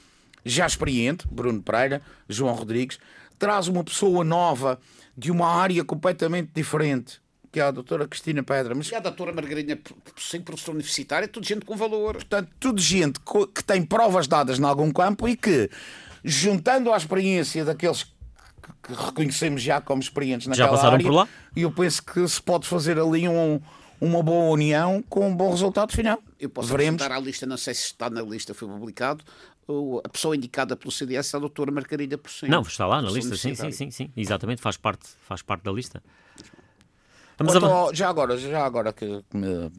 [0.42, 2.98] já experiente, Bruno Pereira, João Rodrigues,
[3.38, 4.80] traz uma pessoa nova
[5.16, 7.20] de uma área completamente diferente,
[7.52, 8.74] que é a doutora Cristina Pedra.
[8.74, 8.88] Mas...
[8.90, 9.78] E a doutora Margarina,
[10.18, 12.14] sem professor universitário, é tudo gente com valor.
[12.14, 13.20] Portanto, tudo gente
[13.54, 15.70] que tem provas dadas em algum campo e que,
[16.24, 18.04] juntando à experiência daqueles
[18.82, 21.28] que reconhecemos já como experientes naquela já passaram área, por lá?
[21.54, 23.60] e eu penso que se pode fazer ali um,
[24.00, 26.22] uma boa união com um bom resultado final.
[26.38, 27.00] Eu posso Veremos.
[27.02, 29.24] à lista, não sei se está na lista, foi publicado,
[30.04, 32.50] a pessoa indicada pelo CDS é a doutora Margarida Porcento.
[32.50, 35.72] Não, está lá na lista, sim, sim, sim, sim, exatamente, faz parte, faz parte da
[35.72, 36.02] lista.
[37.38, 37.94] Vamos a...
[37.94, 39.70] Já agora, já agora que, que me...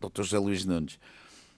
[0.00, 0.22] Dr.
[0.22, 0.98] José Luís Nunes,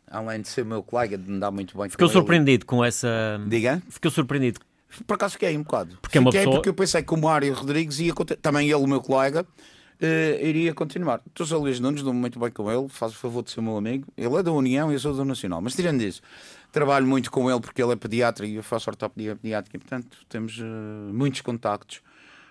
[0.09, 2.67] além de ser meu colega, de me dar muito bem Ficou surpreendido ele...
[2.67, 3.41] com essa...
[3.47, 3.83] Diga?
[3.89, 4.61] Ficou surpreendido.
[5.07, 5.99] Por acaso fiquei um bocado.
[6.01, 6.57] Porque é uma fiquei pessoa...
[6.57, 8.15] porque eu pensei que o Mário Rodrigues ia...
[8.41, 11.19] Também ele, o meu colega, uh, iria continuar.
[11.19, 11.45] Dr.
[11.45, 14.07] José Luís Nunes, dou-me muito bem com ele, faz o favor de ser meu amigo.
[14.17, 15.61] Ele é da União e eu sou do Nacional.
[15.61, 16.23] Mas tirando isso
[16.77, 20.59] trabalho muito com ele porque ele é pediatra e eu faço ortopedia pediátrica, portanto temos
[20.59, 20.65] uh,
[21.11, 22.03] muitos contactos.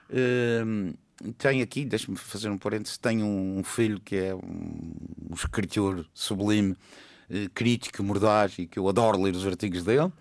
[0.10, 0.98] Uh,
[1.38, 4.96] tenho aqui, deixa-me fazer um parênteses, tenho um, filho que é um,
[5.30, 10.12] um escritor sublime, uh, crítico, mordaz e que eu adoro ler os artigos dele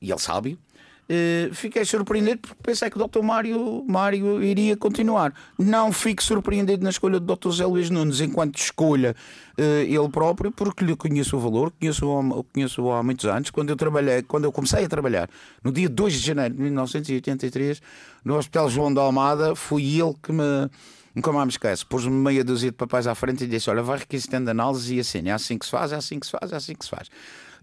[0.00, 0.58] e ele sabe.
[1.08, 3.22] Uh, fiquei surpreendido porque pensei que o Dr.
[3.22, 5.32] Mário, Mário iria continuar.
[5.56, 7.50] Não fico surpreendido na escolha do Dr.
[7.50, 9.14] José Luís Nunes enquanto escolha
[9.56, 13.50] uh, ele próprio, porque lhe conheço o valor, conheço-o conheço há muitos anos.
[13.50, 15.30] Quando eu trabalhei, quando eu comecei a trabalhar,
[15.62, 17.80] no dia 2 de janeiro de 1983,
[18.24, 20.68] no Hospital João de Almada, foi ele que me.
[21.14, 23.98] Nunca mais me esquece, pôs-me meia dúzia de papéis à frente e disse: Olha, vai
[23.98, 26.56] requisitando análise e assim, é assim que se faz, é assim que se faz, é
[26.56, 27.08] assim que se faz.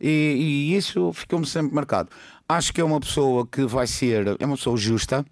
[0.01, 2.09] E, e isso ficou-me sempre marcado.
[2.47, 5.25] Acho que é uma pessoa que vai ser, é uma pessoa justa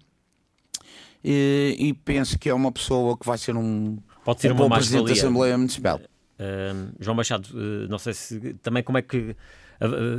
[1.22, 4.68] e, e penso que é uma pessoa que vai ser um, Pode ser um uma
[4.68, 6.00] bom presidente da Assembleia Municipal.
[6.00, 9.36] Uh, João Machado, uh, não sei se também como é que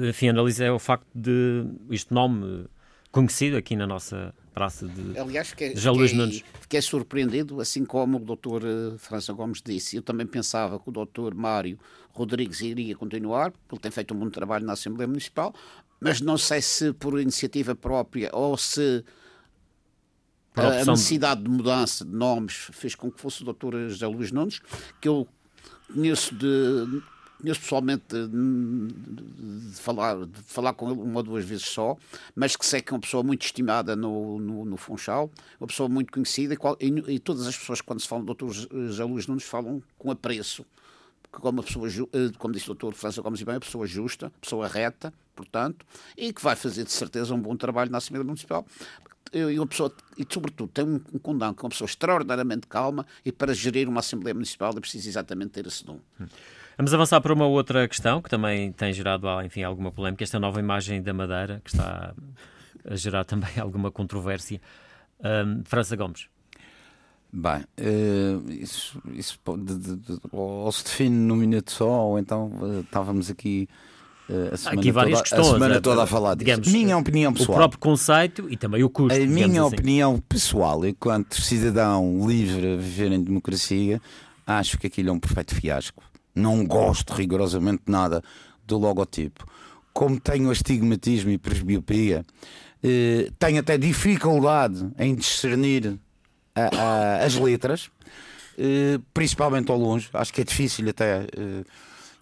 [0.10, 2.65] enfim, analisa o facto de este nome
[3.12, 6.43] conhecido aqui na nossa praça de Aliás, fiquei, Luís Nunes.
[6.62, 9.95] Fiquei surpreendido, assim como o doutor eh, França Gomes disse.
[9.95, 11.79] Eu também pensava que o doutor Mário
[12.12, 15.53] Rodrigues iria continuar, porque ele tem feito um bom trabalho na Assembleia Municipal,
[16.04, 19.04] mas não sei se por iniciativa própria ou se
[20.56, 24.62] a necessidade de mudança de nomes fez com que fosse o doutor José Luís Nunes,
[25.02, 25.28] que eu
[25.92, 27.02] conheço de
[27.42, 31.98] conheço pessoalmente de, de, falar, de falar com ele uma ou duas vezes só,
[32.34, 35.89] mas que sei que é uma pessoa muito estimada no, no, no Funchal, uma pessoa
[35.89, 38.50] muito conhecida, e, qual, e, e, todas as pessoas, quando se falam do Dr.
[38.50, 40.66] José Luís Nunes, falam com apreço.
[41.32, 42.94] Como, pessoa, eh, como disse o Dr.
[42.94, 45.86] França Gomes e bem, uma pessoa justa, pessoa reta, portanto,
[46.17, 48.65] e que vai fazer de certeza um bom trabalho na Assembleia Municipal
[49.34, 53.06] e uma pessoa, e sobretudo tem um, um condão que é uma pessoa extraordinariamente calma
[53.26, 56.00] e para gerir uma Assembleia Municipal é preciso exatamente ter esse dom.
[56.19, 56.28] Hum.
[56.78, 60.24] Vamos avançar para uma outra questão que também tem gerado enfim, alguma polémica.
[60.24, 62.13] Esta nova imagem da Madeira, que está
[62.86, 64.60] a gerar também alguma controvérsia.
[65.19, 66.28] Um, França Gomes.
[67.32, 72.48] Bem, uh, isso, isso de, de, de, ou se define num minuto só, ou então
[72.60, 73.92] uh, estávamos aqui uh,
[74.52, 76.46] a semana, aqui várias toda, questões, a semana toda a falar disso.
[76.46, 77.58] Digamos, minha opinião pessoal.
[77.58, 79.20] O próprio conceito e também o custo.
[79.20, 79.60] A minha assim.
[79.60, 84.02] opinião pessoal, enquanto cidadão livre a viver em democracia,
[84.48, 86.04] acho que aquilo é um perfeito fiasco
[86.36, 88.24] não gosto rigorosamente nada
[88.66, 89.46] do logotipo.
[89.94, 92.26] Como tenho astigmatismo e presbiopia,
[92.84, 96.00] eh, tenho até dificuldade em discernir
[96.56, 97.90] a, a, as letras,
[98.58, 100.10] eh, principalmente ao longe.
[100.14, 101.28] Acho que é difícil até.
[101.38, 101.64] Eh,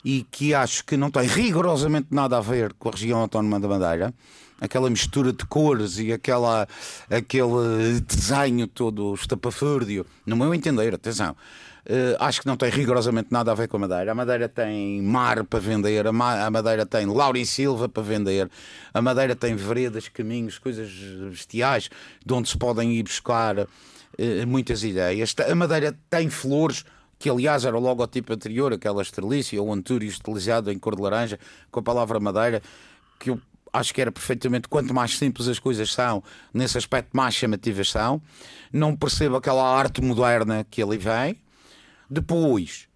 [0.03, 3.67] e que acho que não tem rigorosamente nada a ver com a região autónoma da
[3.67, 4.13] Madeira.
[4.59, 6.67] Aquela mistura de cores e aquela,
[7.09, 11.35] aquele desenho todo estapafúrdio, no meu entender, atenção,
[11.83, 14.11] Uh, acho que não tem rigorosamente nada a ver com a Madeira.
[14.11, 18.49] A Madeira tem mar para vender, a, Ma a Madeira tem Lauren Silva para vender,
[18.93, 20.91] a Madeira tem veredas, caminhos, coisas
[21.31, 21.89] bestiais
[22.23, 23.67] de onde se podem ir buscar uh,
[24.47, 25.33] muitas ideias.
[25.49, 26.85] A Madeira tem flores
[27.21, 31.39] que aliás era o logotipo anterior, aquela estrelícia, ou antúrio estilizado em cor de laranja,
[31.69, 32.63] com a palavra madeira,
[33.19, 33.39] que eu
[33.71, 38.19] acho que era perfeitamente quanto mais simples as coisas são, nesse aspecto mais chamativas são.
[38.73, 41.39] Não percebo aquela arte moderna que ali vem.
[42.09, 42.87] Depois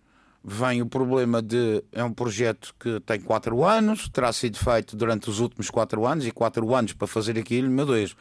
[0.43, 5.29] vem o problema de é um projeto que tem 4 anos, terá sido feito durante
[5.29, 8.13] os últimos 4 anos, e 4 anos para fazer aquilo, meu Deus,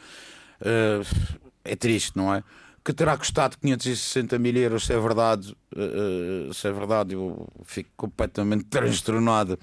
[0.60, 2.44] uh, é triste, não é?
[2.84, 7.88] Que terá custado 560 mil euros, se é verdade, uh, se é verdade, eu fico
[7.96, 9.58] completamente transtornado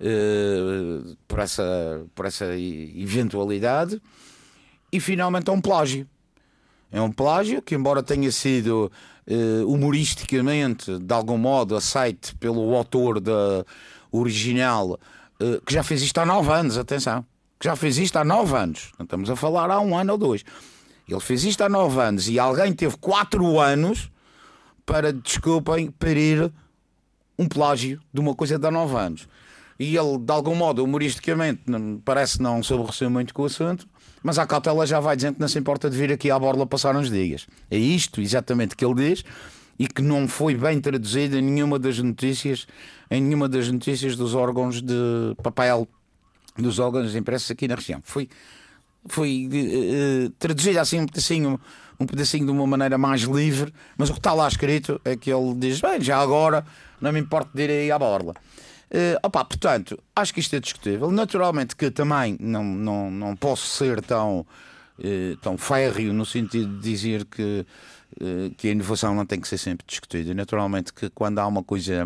[0.00, 4.00] uh, por, essa, por essa eventualidade.
[4.92, 6.06] E finalmente é um plágio.
[6.92, 8.90] É um plágio que, embora tenha sido
[9.64, 13.64] humoristicamente, de algum modo, aceite pelo autor da
[14.10, 14.98] original,
[15.64, 17.24] que já fez isto há nove anos, atenção,
[17.60, 20.18] que já fez isto há nove anos, não estamos a falar há um ano ou
[20.18, 20.42] dois.
[21.12, 24.10] Ele fez isto há nove anos e alguém teve quatro anos
[24.84, 26.52] para, desculpem, parir
[27.38, 29.28] um plágio de uma coisa de há nove anos.
[29.78, 31.62] E ele, de algum modo, humoristicamente,
[32.04, 33.88] parece não se aborreceu muito com o assunto
[34.22, 36.66] mas a cautela já vai dizendo que não se importa de vir aqui à borla
[36.66, 37.46] passar uns dias.
[37.70, 39.24] É isto exatamente que ele diz
[39.78, 42.66] e que não foi bem traduzido em nenhuma das notícias,
[43.10, 45.88] em nenhuma das notícias dos órgãos de papel,
[46.56, 48.00] dos órgãos impressos aqui na região.
[48.04, 48.28] Foi,
[49.06, 51.60] foi uh, traduzido assim um pedacinho,
[51.98, 55.32] um pedacinho de uma maneira mais livre, mas o que está lá escrito é que
[55.32, 56.64] ele diz: bem, já agora
[57.00, 58.34] não me importa de ir aí à borla.
[58.92, 61.12] Uh, opa, portanto, acho que isto é discutível.
[61.12, 64.40] Naturalmente que também não, não, não posso ser tão,
[64.98, 67.64] uh, tão férreo no sentido de dizer que, eh,
[68.56, 70.34] que a inovação não tem que ser sempre discutida.
[70.34, 72.04] Naturalmente que quando há uma coisa,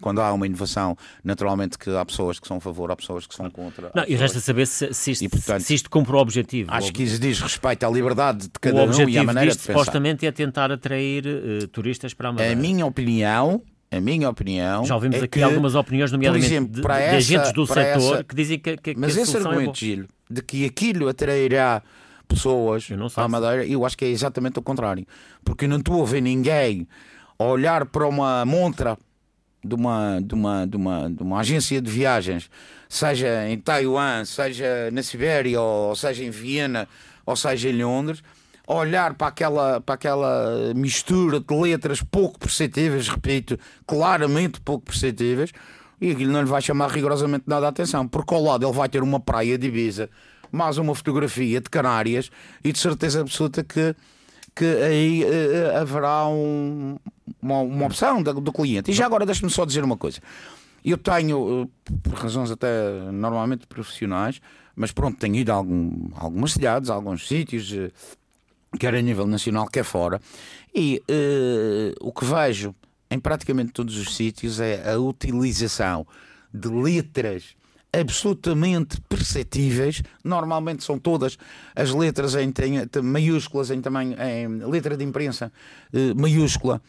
[0.00, 3.34] quando há uma inovação, naturalmente que há pessoas que são a favor, há pessoas que
[3.34, 3.90] são contra.
[3.94, 6.70] Não, e resta saber se, se, isto, e, portanto, se isto cumpre o objetivo.
[6.72, 9.66] Acho que isso diz respeito à liberdade de cada um e à maneira disto, de
[9.66, 9.78] pensar.
[9.80, 12.52] supostamente é tentar atrair uh, turistas para a Madeira.
[12.52, 14.84] A minha opinião a minha opinião.
[14.84, 18.24] Já ouvimos é aqui que, algumas opiniões, nomeadamente exemplo, de, de, agentes do setor, essa,
[18.24, 21.82] que dizem que, que, mas que esse é argumento, é Gil, de que aquilo atrairá
[22.28, 25.06] pessoas à Madeira, eu acho que é exatamente o contrário.
[25.44, 26.86] Porque não estou a ver ninguém
[27.38, 28.96] olhar para uma montra
[29.64, 32.50] de uma, de uma, de uma, de uma agência de viagens,
[32.88, 36.88] seja em Taiwan, seja na Sibéria, ou seja em Viena,
[37.26, 38.22] ou seja em Londres,
[38.66, 45.52] olhar para aquela, para aquela mistura de letras pouco perceptíveis, repito, claramente pouco perceptíveis,
[46.00, 48.88] e aquilo não lhe vai chamar rigorosamente nada a atenção, porque ao lado ele vai
[48.88, 50.08] ter uma praia de Ibiza
[50.50, 52.30] mais uma fotografia de Canárias
[52.64, 53.94] e de certeza absoluta que,
[54.54, 56.96] que aí uh, haverá um,
[57.40, 58.90] uma, uma, opção do, do cliente.
[58.90, 60.20] E já agora deixe-me só dizer uma coisa.
[60.84, 61.70] Eu tenho, uh,
[62.02, 64.40] por razões até normalmente profissionais,
[64.74, 67.90] mas pronto, tenho ido a algum, algumas cidades, a alguns sítios, uh,
[68.78, 70.20] quer a nível nacional, quer fora,
[70.74, 71.02] e
[72.00, 72.74] o que vejo
[73.10, 76.06] em praticamente todos os sítios é a utilização
[76.52, 77.56] de letras
[77.92, 80.02] absolutamente perceptíveis.
[80.22, 81.38] Normalmente são todas
[81.74, 85.52] as letras em, em maiúsculas, em tamanho, em letra de imprensa
[85.92, 86.80] eh, maiúscula,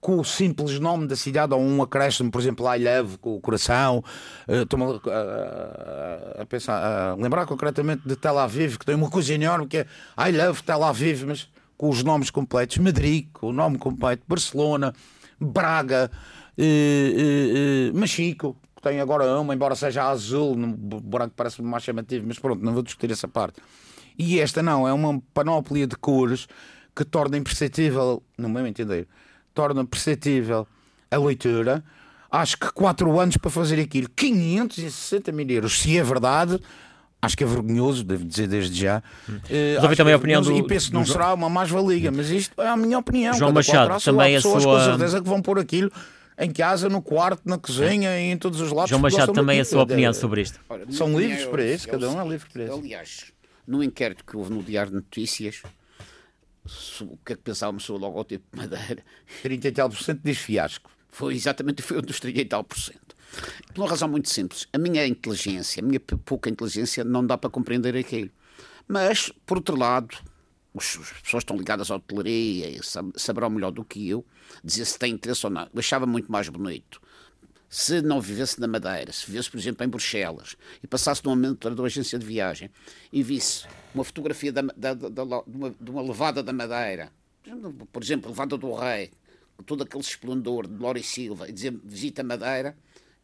[0.00, 3.40] com o simples nome da cidade ou um acréscimo, por exemplo, I love com o
[3.40, 4.02] coração.
[4.46, 9.34] Uh, Estou-me a, a, pensar, a lembrar concretamente de Tel Aviv, que tem uma coisa
[9.34, 9.86] enorme que é
[10.16, 12.78] I love Tel Aviv, mas com os nomes completos.
[12.78, 14.22] Madrid, com o nome completo.
[14.28, 14.94] Barcelona,
[15.40, 16.10] Braga,
[16.58, 17.98] uh, uh, uh,
[18.78, 22.72] Machico, tem agora uma, embora seja azul, no branco parece mais chamativo, mas pronto, não
[22.72, 23.60] vou discutir essa parte.
[24.18, 26.48] E esta não, é uma panóplia de cores
[26.94, 29.06] que torna imperceptível, no meu entender,
[29.54, 30.66] torna perceptível
[31.10, 31.84] a leitura.
[32.30, 36.60] Acho que 4 anos para fazer aquilo, 560 mil euros, se é verdade,
[37.22, 39.02] acho que é vergonhoso, devo dizer desde já.
[39.28, 40.52] Uh, também a é opinião do.
[40.52, 43.32] E penso que não será uma mais-valia, mas isto é a minha opinião.
[43.34, 44.78] João Machado, também a pessoas sua.
[44.78, 45.90] com certeza que vão pôr aquilo
[46.38, 48.90] em casa, no quarto, na cozinha e em todos os lados.
[48.90, 50.60] João Machado, também a sua opinião sobre isto.
[50.68, 52.74] Ora, São livres para isso, cada um é livre para isso.
[52.74, 53.32] Aliás,
[53.66, 55.62] no inquérito que houve no Diário de Notícias,
[57.00, 59.02] o que é que pensávamos sobre o logotipo de Madeira?
[59.42, 60.90] 30 e tal por cento diz fiasco.
[61.10, 63.16] Foi exatamente, foi um dos 30 e tal por cento.
[63.74, 64.66] Por uma razão muito simples.
[64.72, 68.30] A minha inteligência, a minha pouca inteligência, não dá para compreender aquilo.
[68.86, 70.16] Mas, por outro lado,
[70.78, 72.80] as pessoas estão ligadas à hotelaria e
[73.16, 74.24] saberão melhor do que eu
[74.62, 75.68] dizer se tem interesse ou não.
[75.72, 77.00] Eu achava muito mais bonito
[77.68, 81.74] se não vivesse na Madeira, se vivesse, por exemplo, em Bruxelas e passasse num administrador
[81.74, 82.70] de uma agência de viagem
[83.12, 85.08] e visse uma fotografia da, da, da,
[85.46, 87.12] de, uma, de, uma, levada da Madeira,
[87.92, 89.10] por exemplo, levada do Rei,
[89.66, 92.76] todo aquele esplendor de Lori Silva, e dizer visita Madeira,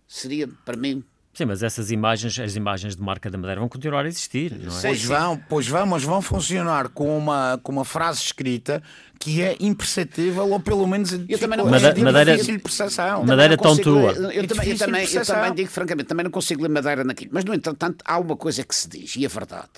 [0.06, 1.02] seria para mim
[1.34, 4.78] Sim, mas essas imagens, as imagens de marca da Madeira vão continuar a existir, não
[4.78, 4.80] é?
[4.80, 8.80] Pois vão, pois vão, mas vão funcionar com uma, com uma frase escrita
[9.18, 13.24] que é imperceptível ou pelo menos eu também não Madeira, Madeira, de percepção.
[13.24, 14.12] Madeira tão tua.
[14.12, 17.30] Eu, eu, também, eu, também, eu também digo francamente, também não consigo ler Madeira naquilo.
[17.34, 19.70] Mas, no entanto, há uma coisa que se diz, e é verdade.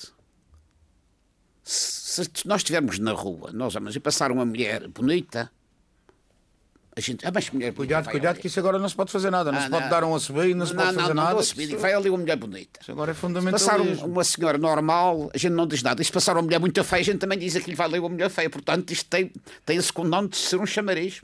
[1.63, 5.51] Se, se nós estivermos na rua, nós vamos e passar uma mulher bonita,
[6.99, 9.53] a gente, ah, mas mulher cuidado, cuidado, que isso agora não se pode fazer nada.
[9.53, 9.91] Não ah, se pode não.
[9.91, 11.35] dar um assobio, não, não se pode não, fazer não, nada.
[11.35, 12.81] Não, subir, vai ali uma mulher bonita.
[12.81, 13.59] Isso agora é fundamental.
[13.59, 16.01] Se passar um, uma senhora normal, a gente não diz nada.
[16.01, 17.99] E se passar uma mulher muito feia, a gente também diz que lhe vai ali
[17.99, 18.49] uma mulher feia.
[18.49, 19.31] Portanto, isto tem,
[19.67, 21.21] tem esse condão de ser um chamariz.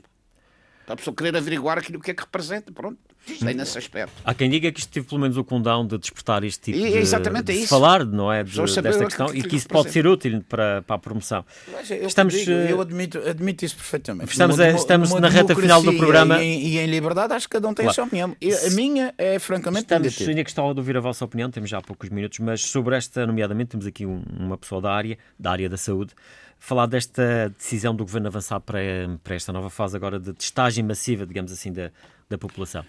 [0.85, 2.71] Para a pessoa querer averiguar aquilo que é que representa.
[2.71, 2.99] Pronto.
[3.25, 4.13] Tem nesse aspecto.
[4.23, 6.91] Há quem diga que isto teve pelo menos o condão de despertar este tipo e,
[6.91, 8.43] de, exatamente de, é falar, não é?
[8.43, 11.45] De, desta questão que, que, e que isso pode ser útil para, para a promoção.
[11.89, 14.31] Eu, estamos, digo, eu admito, admito isso perfeitamente.
[14.31, 16.43] Estamos, numa, estamos numa na reta final do programa.
[16.43, 17.91] E em, e em, liberdade, acho que cada um tem claro.
[17.91, 18.35] a sua opinião.
[18.41, 22.09] a minha é francamente Estamos, ainda gostava de ouvir a vossa opinião, temos já poucos
[22.09, 25.77] minutos, mas sobre esta, nomeadamente, temos aqui um, uma pessoa da área, da área da
[25.77, 26.13] saúde,
[26.59, 28.79] falar desta decisão do governo avançar para,
[29.23, 31.91] para esta nova fase agora de testagem massiva, digamos assim, da,
[32.29, 32.83] da população.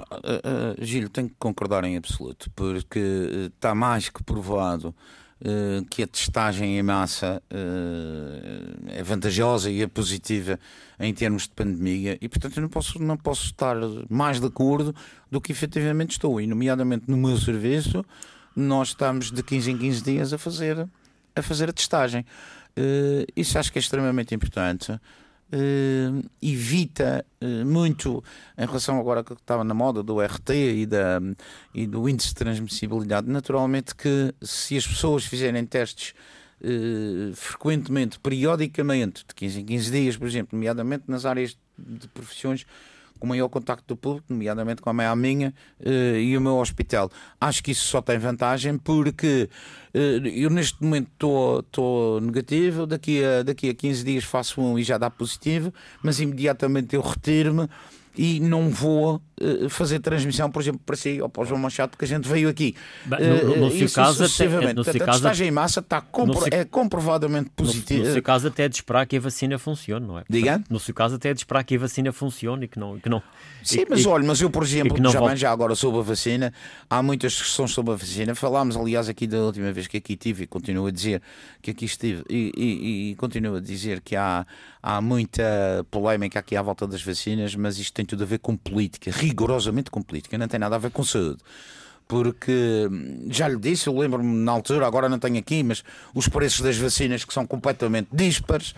[0.00, 4.94] Uh, uh, Gil, tenho que concordar em absoluto, porque uh, está mais que provado
[5.90, 7.42] que a testagem em massa
[8.86, 10.56] é vantajosa e é positiva
[11.00, 13.74] em termos de pandemia e, portanto, eu não posso, não posso estar
[14.08, 14.94] mais de acordo
[15.28, 16.40] do que efetivamente estou.
[16.40, 18.04] E, nomeadamente no meu serviço,
[18.54, 20.88] nós estamos de 15 em 15 dias a fazer
[21.34, 22.24] a, fazer a testagem.
[23.34, 24.96] isso acho que é extremamente importante
[25.52, 28.22] uh, evita uh, muito,
[28.56, 31.20] em relação agora que estava na moda do RT e, da,
[31.74, 36.14] e do índice de transmissibilidade, naturalmente que se as pessoas fizerem testes
[36.60, 42.64] uh, frequentemente, periodicamente, de 15 em 15 dias, por exemplo, nomeadamente nas áreas de profissões
[43.22, 47.08] com maior contacto do público, nomeadamente com a minha, uh, e o meu hospital.
[47.40, 49.48] Acho que isso só tem vantagem porque
[49.94, 54.82] uh, eu neste momento estou negativo, daqui a, daqui a 15 dias faço um e
[54.82, 57.68] já dá positivo, mas imediatamente eu retiro-me
[58.18, 61.90] e não vou uh, fazer transmissão, por exemplo, para si ou para o João Machado,
[61.90, 62.74] porque a gente veio aqui.
[63.04, 66.00] Bem, no, no, uh, seu caso, até, no seu caso, a testagem em massa está
[66.00, 68.00] compro, seu, é comprovadamente positiva.
[68.00, 70.24] No, no, seu caso, até é de esperar que a vacina funcione, não é?
[70.28, 70.62] Diga?
[70.68, 72.98] No seu caso, até é de esperar que a vacina funcione e que não.
[72.98, 73.22] Que não
[73.62, 76.52] Sim, e, mas e, olha, mas eu, por exemplo, já, já agora sobre a vacina,
[76.90, 78.34] há muitas discussões sobre a vacina.
[78.34, 81.22] Falámos, aliás, aqui da última vez que aqui tive e continuo a dizer
[81.60, 84.44] que aqui estive e, e, e continuo a dizer que há,
[84.82, 88.56] há muita polémica aqui à volta das vacinas, mas isto tem tudo a ver com
[88.56, 91.38] política, rigorosamente com política, não tem nada a ver com saúde.
[92.06, 92.88] Porque
[93.28, 95.82] já lhe disse, eu lembro-me na altura, agora não tenho aqui, mas
[96.14, 98.74] os preços das vacinas que são completamente dispares,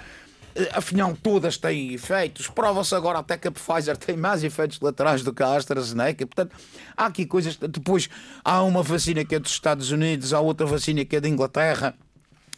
[0.55, 5.23] eh, afinal todas têm efeitos, prova-se agora até que a Pfizer tem mais efeitos laterais
[5.23, 6.55] do que a AstraZeneca, portanto
[6.97, 8.09] há aqui coisas, depois
[8.45, 11.97] há uma vacina que é dos Estados Unidos, há outra vacina que é da Inglaterra,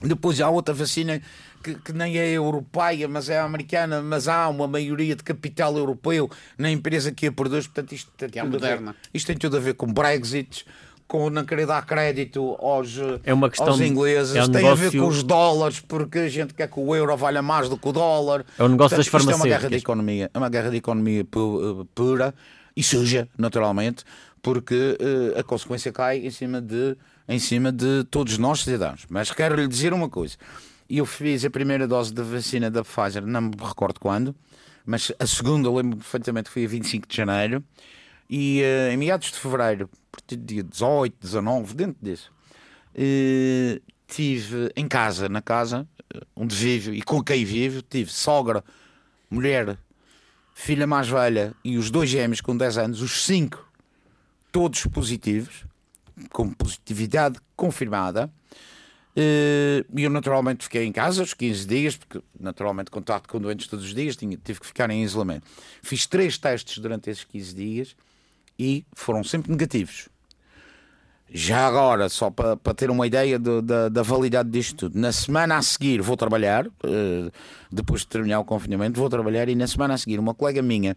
[0.00, 1.20] depois há outra vacina
[1.62, 6.30] que, que, nem é europeia, mas é americana, mas há uma maioria de capital europeu
[6.56, 8.92] na empresa que a produz, portanto isto tem, é moderna.
[8.92, 10.66] Ver, isto tem tudo a ver com Brexit,
[11.08, 14.86] com não querer dar crédito aos, é uma questão aos ingleses, é um tem negócio...
[14.86, 17.76] a ver com os dólares, porque a gente quer que o euro valha mais do
[17.76, 18.44] que o dólar.
[18.58, 19.40] É um negócio Portanto, das farmacêuticas.
[19.40, 21.24] é uma guerra de economia, é uma guerra de economia
[21.94, 22.34] pura
[22.76, 24.04] e suja, naturalmente,
[24.42, 26.96] porque uh, a consequência cai em cima de
[27.28, 29.06] em cima de todos nós cidadãos.
[29.08, 30.36] Mas quero lhe dizer uma coisa.
[30.88, 34.34] Eu fiz a primeira dose da vacina da Pfizer, não me recordo quando,
[34.84, 37.64] mas a segunda lembro perfeitamente foi a 25 de janeiro.
[38.30, 39.88] E uh, em meados de fevereiro,
[40.28, 42.32] dia 18, 19, dentro disso,
[42.94, 48.64] uh, tive em casa, na casa eh, onde vivo e com quem vivo, tive sogra,
[49.30, 49.76] mulher,
[50.54, 53.68] filha mais velha e os dois gêmeos com 10 anos, os cinco,
[54.50, 55.65] todos positivos,
[56.30, 58.30] com positividade confirmada.
[59.16, 63.84] E eu naturalmente fiquei em casa os 15 dias, porque naturalmente contato com doentes todos
[63.86, 65.46] os dias, tinha, tive que ficar em isolamento.
[65.82, 67.96] Fiz três testes durante esses 15 dias
[68.58, 70.08] e foram sempre negativos.
[71.28, 75.10] Já agora, só para, para ter uma ideia do, da, da validade disto tudo, na
[75.10, 77.32] semana a seguir vou trabalhar, uh,
[77.70, 80.96] depois de terminar o confinamento, vou trabalhar e na semana a seguir uma colega minha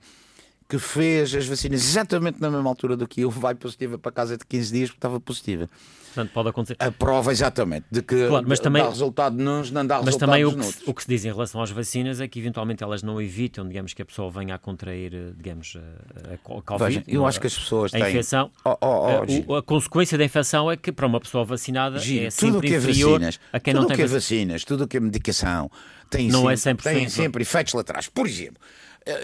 [0.70, 4.38] que fez as vacinas exatamente na mesma altura do que eu vai positiva para casa
[4.38, 5.68] de 15 dias porque estava positiva.
[6.10, 6.76] Portanto, pode acontecer.
[6.80, 10.46] A prova, exatamente, de que claro, mas também, dá resultado nos, não dá mas também
[10.46, 13.02] o que, se, o que, se diz em relação às vacinas é que eventualmente elas
[13.02, 17.00] não evitam, digamos, que a pessoa venha a contrair, digamos, a, a Covid.
[17.00, 18.10] Veja, eu acho que as pessoas a têm...
[18.10, 18.52] infecção.
[18.64, 22.26] Oh, oh, oh, a, a, consequência da infecção é que para uma pessoa vacinada Giro,
[22.26, 24.84] é sempre tudo que é vacinas, a quem tudo não tem que é vacinas, tudo
[24.84, 25.70] o que é medicação,
[26.10, 28.08] tem, não sempre, é tem sempre efeitos laterais.
[28.08, 28.60] Por exemplo,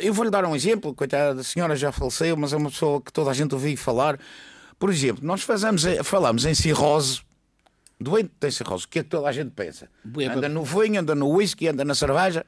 [0.01, 3.11] eu vou-lhe dar um exemplo, coitada, a senhora já faleceu, mas é uma pessoa que
[3.11, 4.19] toda a gente ouviu falar.
[4.77, 7.21] Por exemplo, nós fazemos, falamos em cirrose
[7.99, 9.89] doente tem cirrose, o que é que toda a gente pensa?
[10.37, 12.45] Anda no vinho, anda no whisky, anda na cerveja.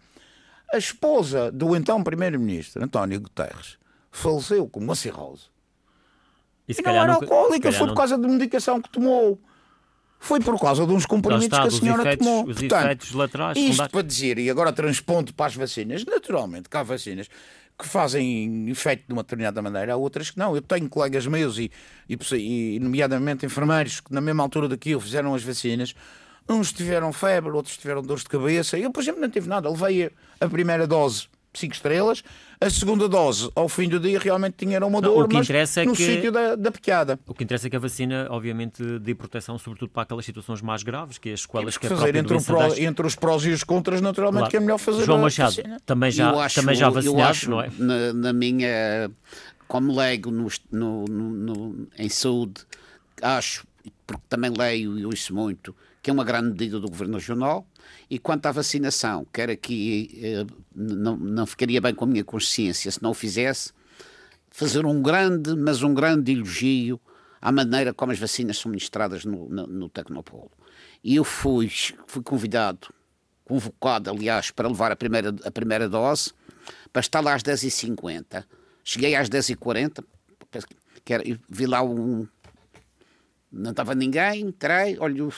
[0.71, 3.77] A esposa do então Primeiro-Ministro, António Guterres,
[4.11, 5.45] faleceu com uma cirrose.
[6.67, 9.39] E, e não era nunca, alcoólica, foi por causa da medicação que tomou.
[10.19, 12.47] Foi por causa de uns comprimidos está, que a senhora efeitos, tomou.
[12.47, 13.57] Os Portanto, efeitos laterais.
[13.57, 17.27] Isto para dizer, e agora transponto para as vacinas, naturalmente que há vacinas
[17.77, 20.55] que fazem efeito de uma determinada maneira, há outras que não.
[20.55, 21.71] Eu tenho colegas meus, e,
[22.09, 25.93] e, e nomeadamente enfermeiros, que na mesma altura do que eu fizeram as vacinas.
[26.49, 28.79] Uns tiveram febre, outros tiveram dores de cabeça.
[28.79, 29.69] Eu, por exemplo, não tive nada.
[29.69, 30.09] Levei
[30.39, 32.23] a primeira dose 5 estrelas.
[32.59, 35.81] A segunda dose, ao fim do dia, realmente tinha uma dor, não, o que interessa
[35.81, 36.03] é no que...
[36.03, 37.19] sítio da, da piada.
[37.27, 40.81] O que interessa é que a vacina, obviamente, dê proteção, sobretudo para aquelas situações mais
[40.81, 43.49] graves, que é as sequelas que, que a fazer entre, pro, entre, os prós e
[43.51, 44.51] os contras, naturalmente, claro.
[44.51, 47.69] que é melhor fazer João Machado, também já, acho, também já vacinado, acho, não é?
[47.77, 49.11] Na, na minha,
[49.67, 52.61] como leigo no, no, no, em saúde,
[53.21, 53.67] acho,
[54.05, 55.75] porque também leio e ouço muito,
[56.07, 57.67] que é uma grande medida do Governo Regional,
[58.09, 62.89] e quanto à vacinação, quer aqui eh, não, não ficaria bem com a minha consciência
[62.89, 63.73] se não o fizesse,
[64.49, 66.97] fazer um grande, mas um grande elogio
[67.41, 70.49] à maneira como as vacinas são ministradas no, no, no Tecnopolo.
[71.03, 72.87] E eu fui, fui convidado,
[73.43, 76.31] convocado, aliás, para levar a primeira, a primeira dose,
[76.93, 78.45] para estar lá às 10h50.
[78.81, 80.05] Cheguei às 10h40,
[81.49, 82.25] vi lá um.
[83.51, 85.33] Não estava ninguém, entrei, olho,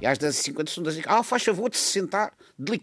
[0.00, 2.32] e às 10h50 são das ah, faz favor de se sentar,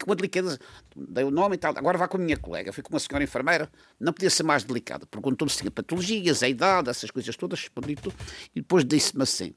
[0.06, 0.60] uma delicadeza.
[0.96, 1.74] Dei o nome e tal.
[1.78, 2.74] Agora vá com a minha colega.
[2.74, 5.06] Fui com uma senhora enfermeira, não podia ser mais delicada.
[5.06, 8.16] Perguntou-me se tinha patologias, a idade, essas coisas todas, respondi tudo.
[8.56, 9.54] E depois disse-me assim: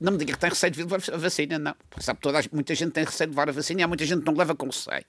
[0.00, 1.74] Não me diga que tem receio de levar a vacina, não.
[2.00, 4.26] Sabe, toda, muita gente tem receio de levar a vacina e há muita gente que
[4.26, 5.04] não leva com receio.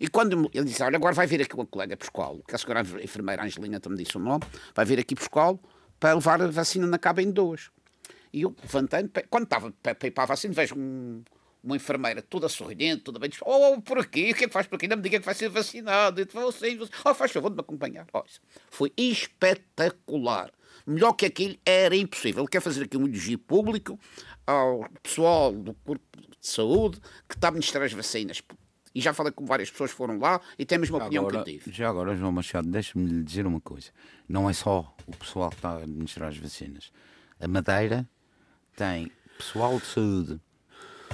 [0.00, 2.58] E quando ele disse, olha, agora vai vir aqui uma colega para escola, que a
[2.58, 5.58] senhora enfermeira Angelina também disse o nome, vai vir aqui para escola
[6.00, 7.70] para levar a vacina na cabo em dois.
[8.32, 11.22] E eu levantei quando estava para ir para a vacina, vejo um,
[11.62, 14.66] uma enfermeira toda sorridente, toda bem diz, oh, por aqui, o que é que faz
[14.66, 14.88] por aqui?
[14.88, 16.20] Não me diga que vai ser vacinado.
[16.20, 18.06] Eu disse, você, oh, faz favor de me acompanhar.
[18.12, 18.22] Oh,
[18.70, 20.50] foi espetacular.
[20.86, 22.42] Melhor que aquilo era impossível.
[22.42, 23.98] Ele quer fazer aqui um elogio público
[24.46, 28.42] ao pessoal do Corpo de Saúde que está a administrar as vacinas.
[28.94, 31.50] E já falei com várias pessoas que foram lá e temos uma opinião agora, que
[31.50, 31.72] eu tive.
[31.72, 33.90] Já agora, João Machado, deixe-me lhe dizer uma coisa.
[34.28, 36.92] Não é só o pessoal que está a administrar as vacinas.
[37.40, 38.08] A Madeira
[38.76, 40.40] tem pessoal de saúde,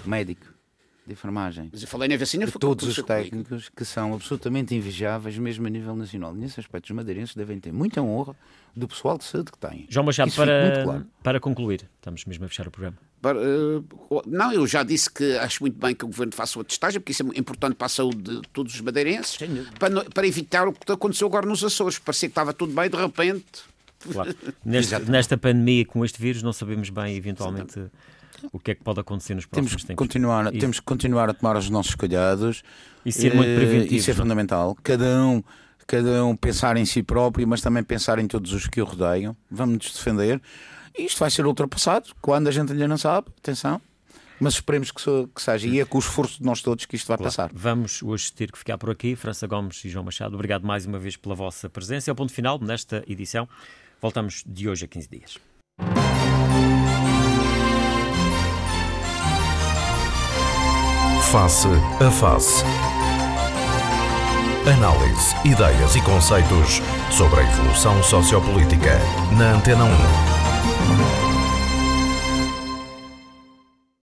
[0.04, 0.46] médico,
[1.06, 1.70] de enfermagem.
[1.72, 5.70] Mas eu falei na vacina de todos os técnicos que são absolutamente invejáveis, mesmo a
[5.70, 6.34] nível nacional.
[6.34, 8.36] Nesse aspecto, os madeirenses devem ter muita honra
[8.76, 9.86] do pessoal de saúde que têm.
[9.88, 11.06] João Machado, para, claro.
[11.22, 12.98] para concluir, estamos mesmo a fechar o programa.
[13.20, 16.64] Para, uh, não, eu já disse que acho muito bem que o Governo faça uma
[16.64, 19.38] testagem, porque isso é importante para a saúde de todos os madeirenses,
[19.78, 21.98] para, para evitar o que aconteceu agora nos Açores.
[21.98, 23.77] Parecia que estava tudo bem, de repente...
[24.12, 24.34] Claro.
[24.64, 27.78] Nesta, nesta pandemia, com este vírus, não sabemos bem, eventualmente...
[27.78, 28.18] Exatamente
[28.52, 29.98] o que é que pode acontecer nos próximos temos tempos.
[29.98, 30.58] Continuar, e...
[30.58, 32.62] Temos que continuar a tomar os nossos cuidados.
[33.04, 33.94] E ser muito preventivo.
[33.94, 34.76] Isso é, fundamental.
[34.82, 35.42] Cada um,
[35.86, 39.36] cada um pensar em si próprio, mas também pensar em todos os que o rodeiam.
[39.50, 40.40] Vamos nos defender.
[40.96, 43.28] E isto vai ser ultrapassado quando a gente ainda não sabe.
[43.38, 43.80] Atenção.
[44.40, 45.02] Mas esperemos que,
[45.34, 45.66] que seja.
[45.66, 47.32] E é com o esforço de nós todos que isto vai claro.
[47.32, 47.50] passar.
[47.52, 49.16] Vamos hoje ter que ficar por aqui.
[49.16, 52.08] França Gomes e João Machado, obrigado mais uma vez pela vossa presença.
[52.08, 53.48] É o ponto final nesta edição.
[54.00, 55.38] Voltamos de hoje a 15 dias.
[61.30, 61.68] Face
[62.00, 62.64] a Face.
[64.66, 66.80] Análise, ideias e conceitos
[67.10, 68.98] sobre a evolução sociopolítica
[69.36, 71.27] na Antena 1.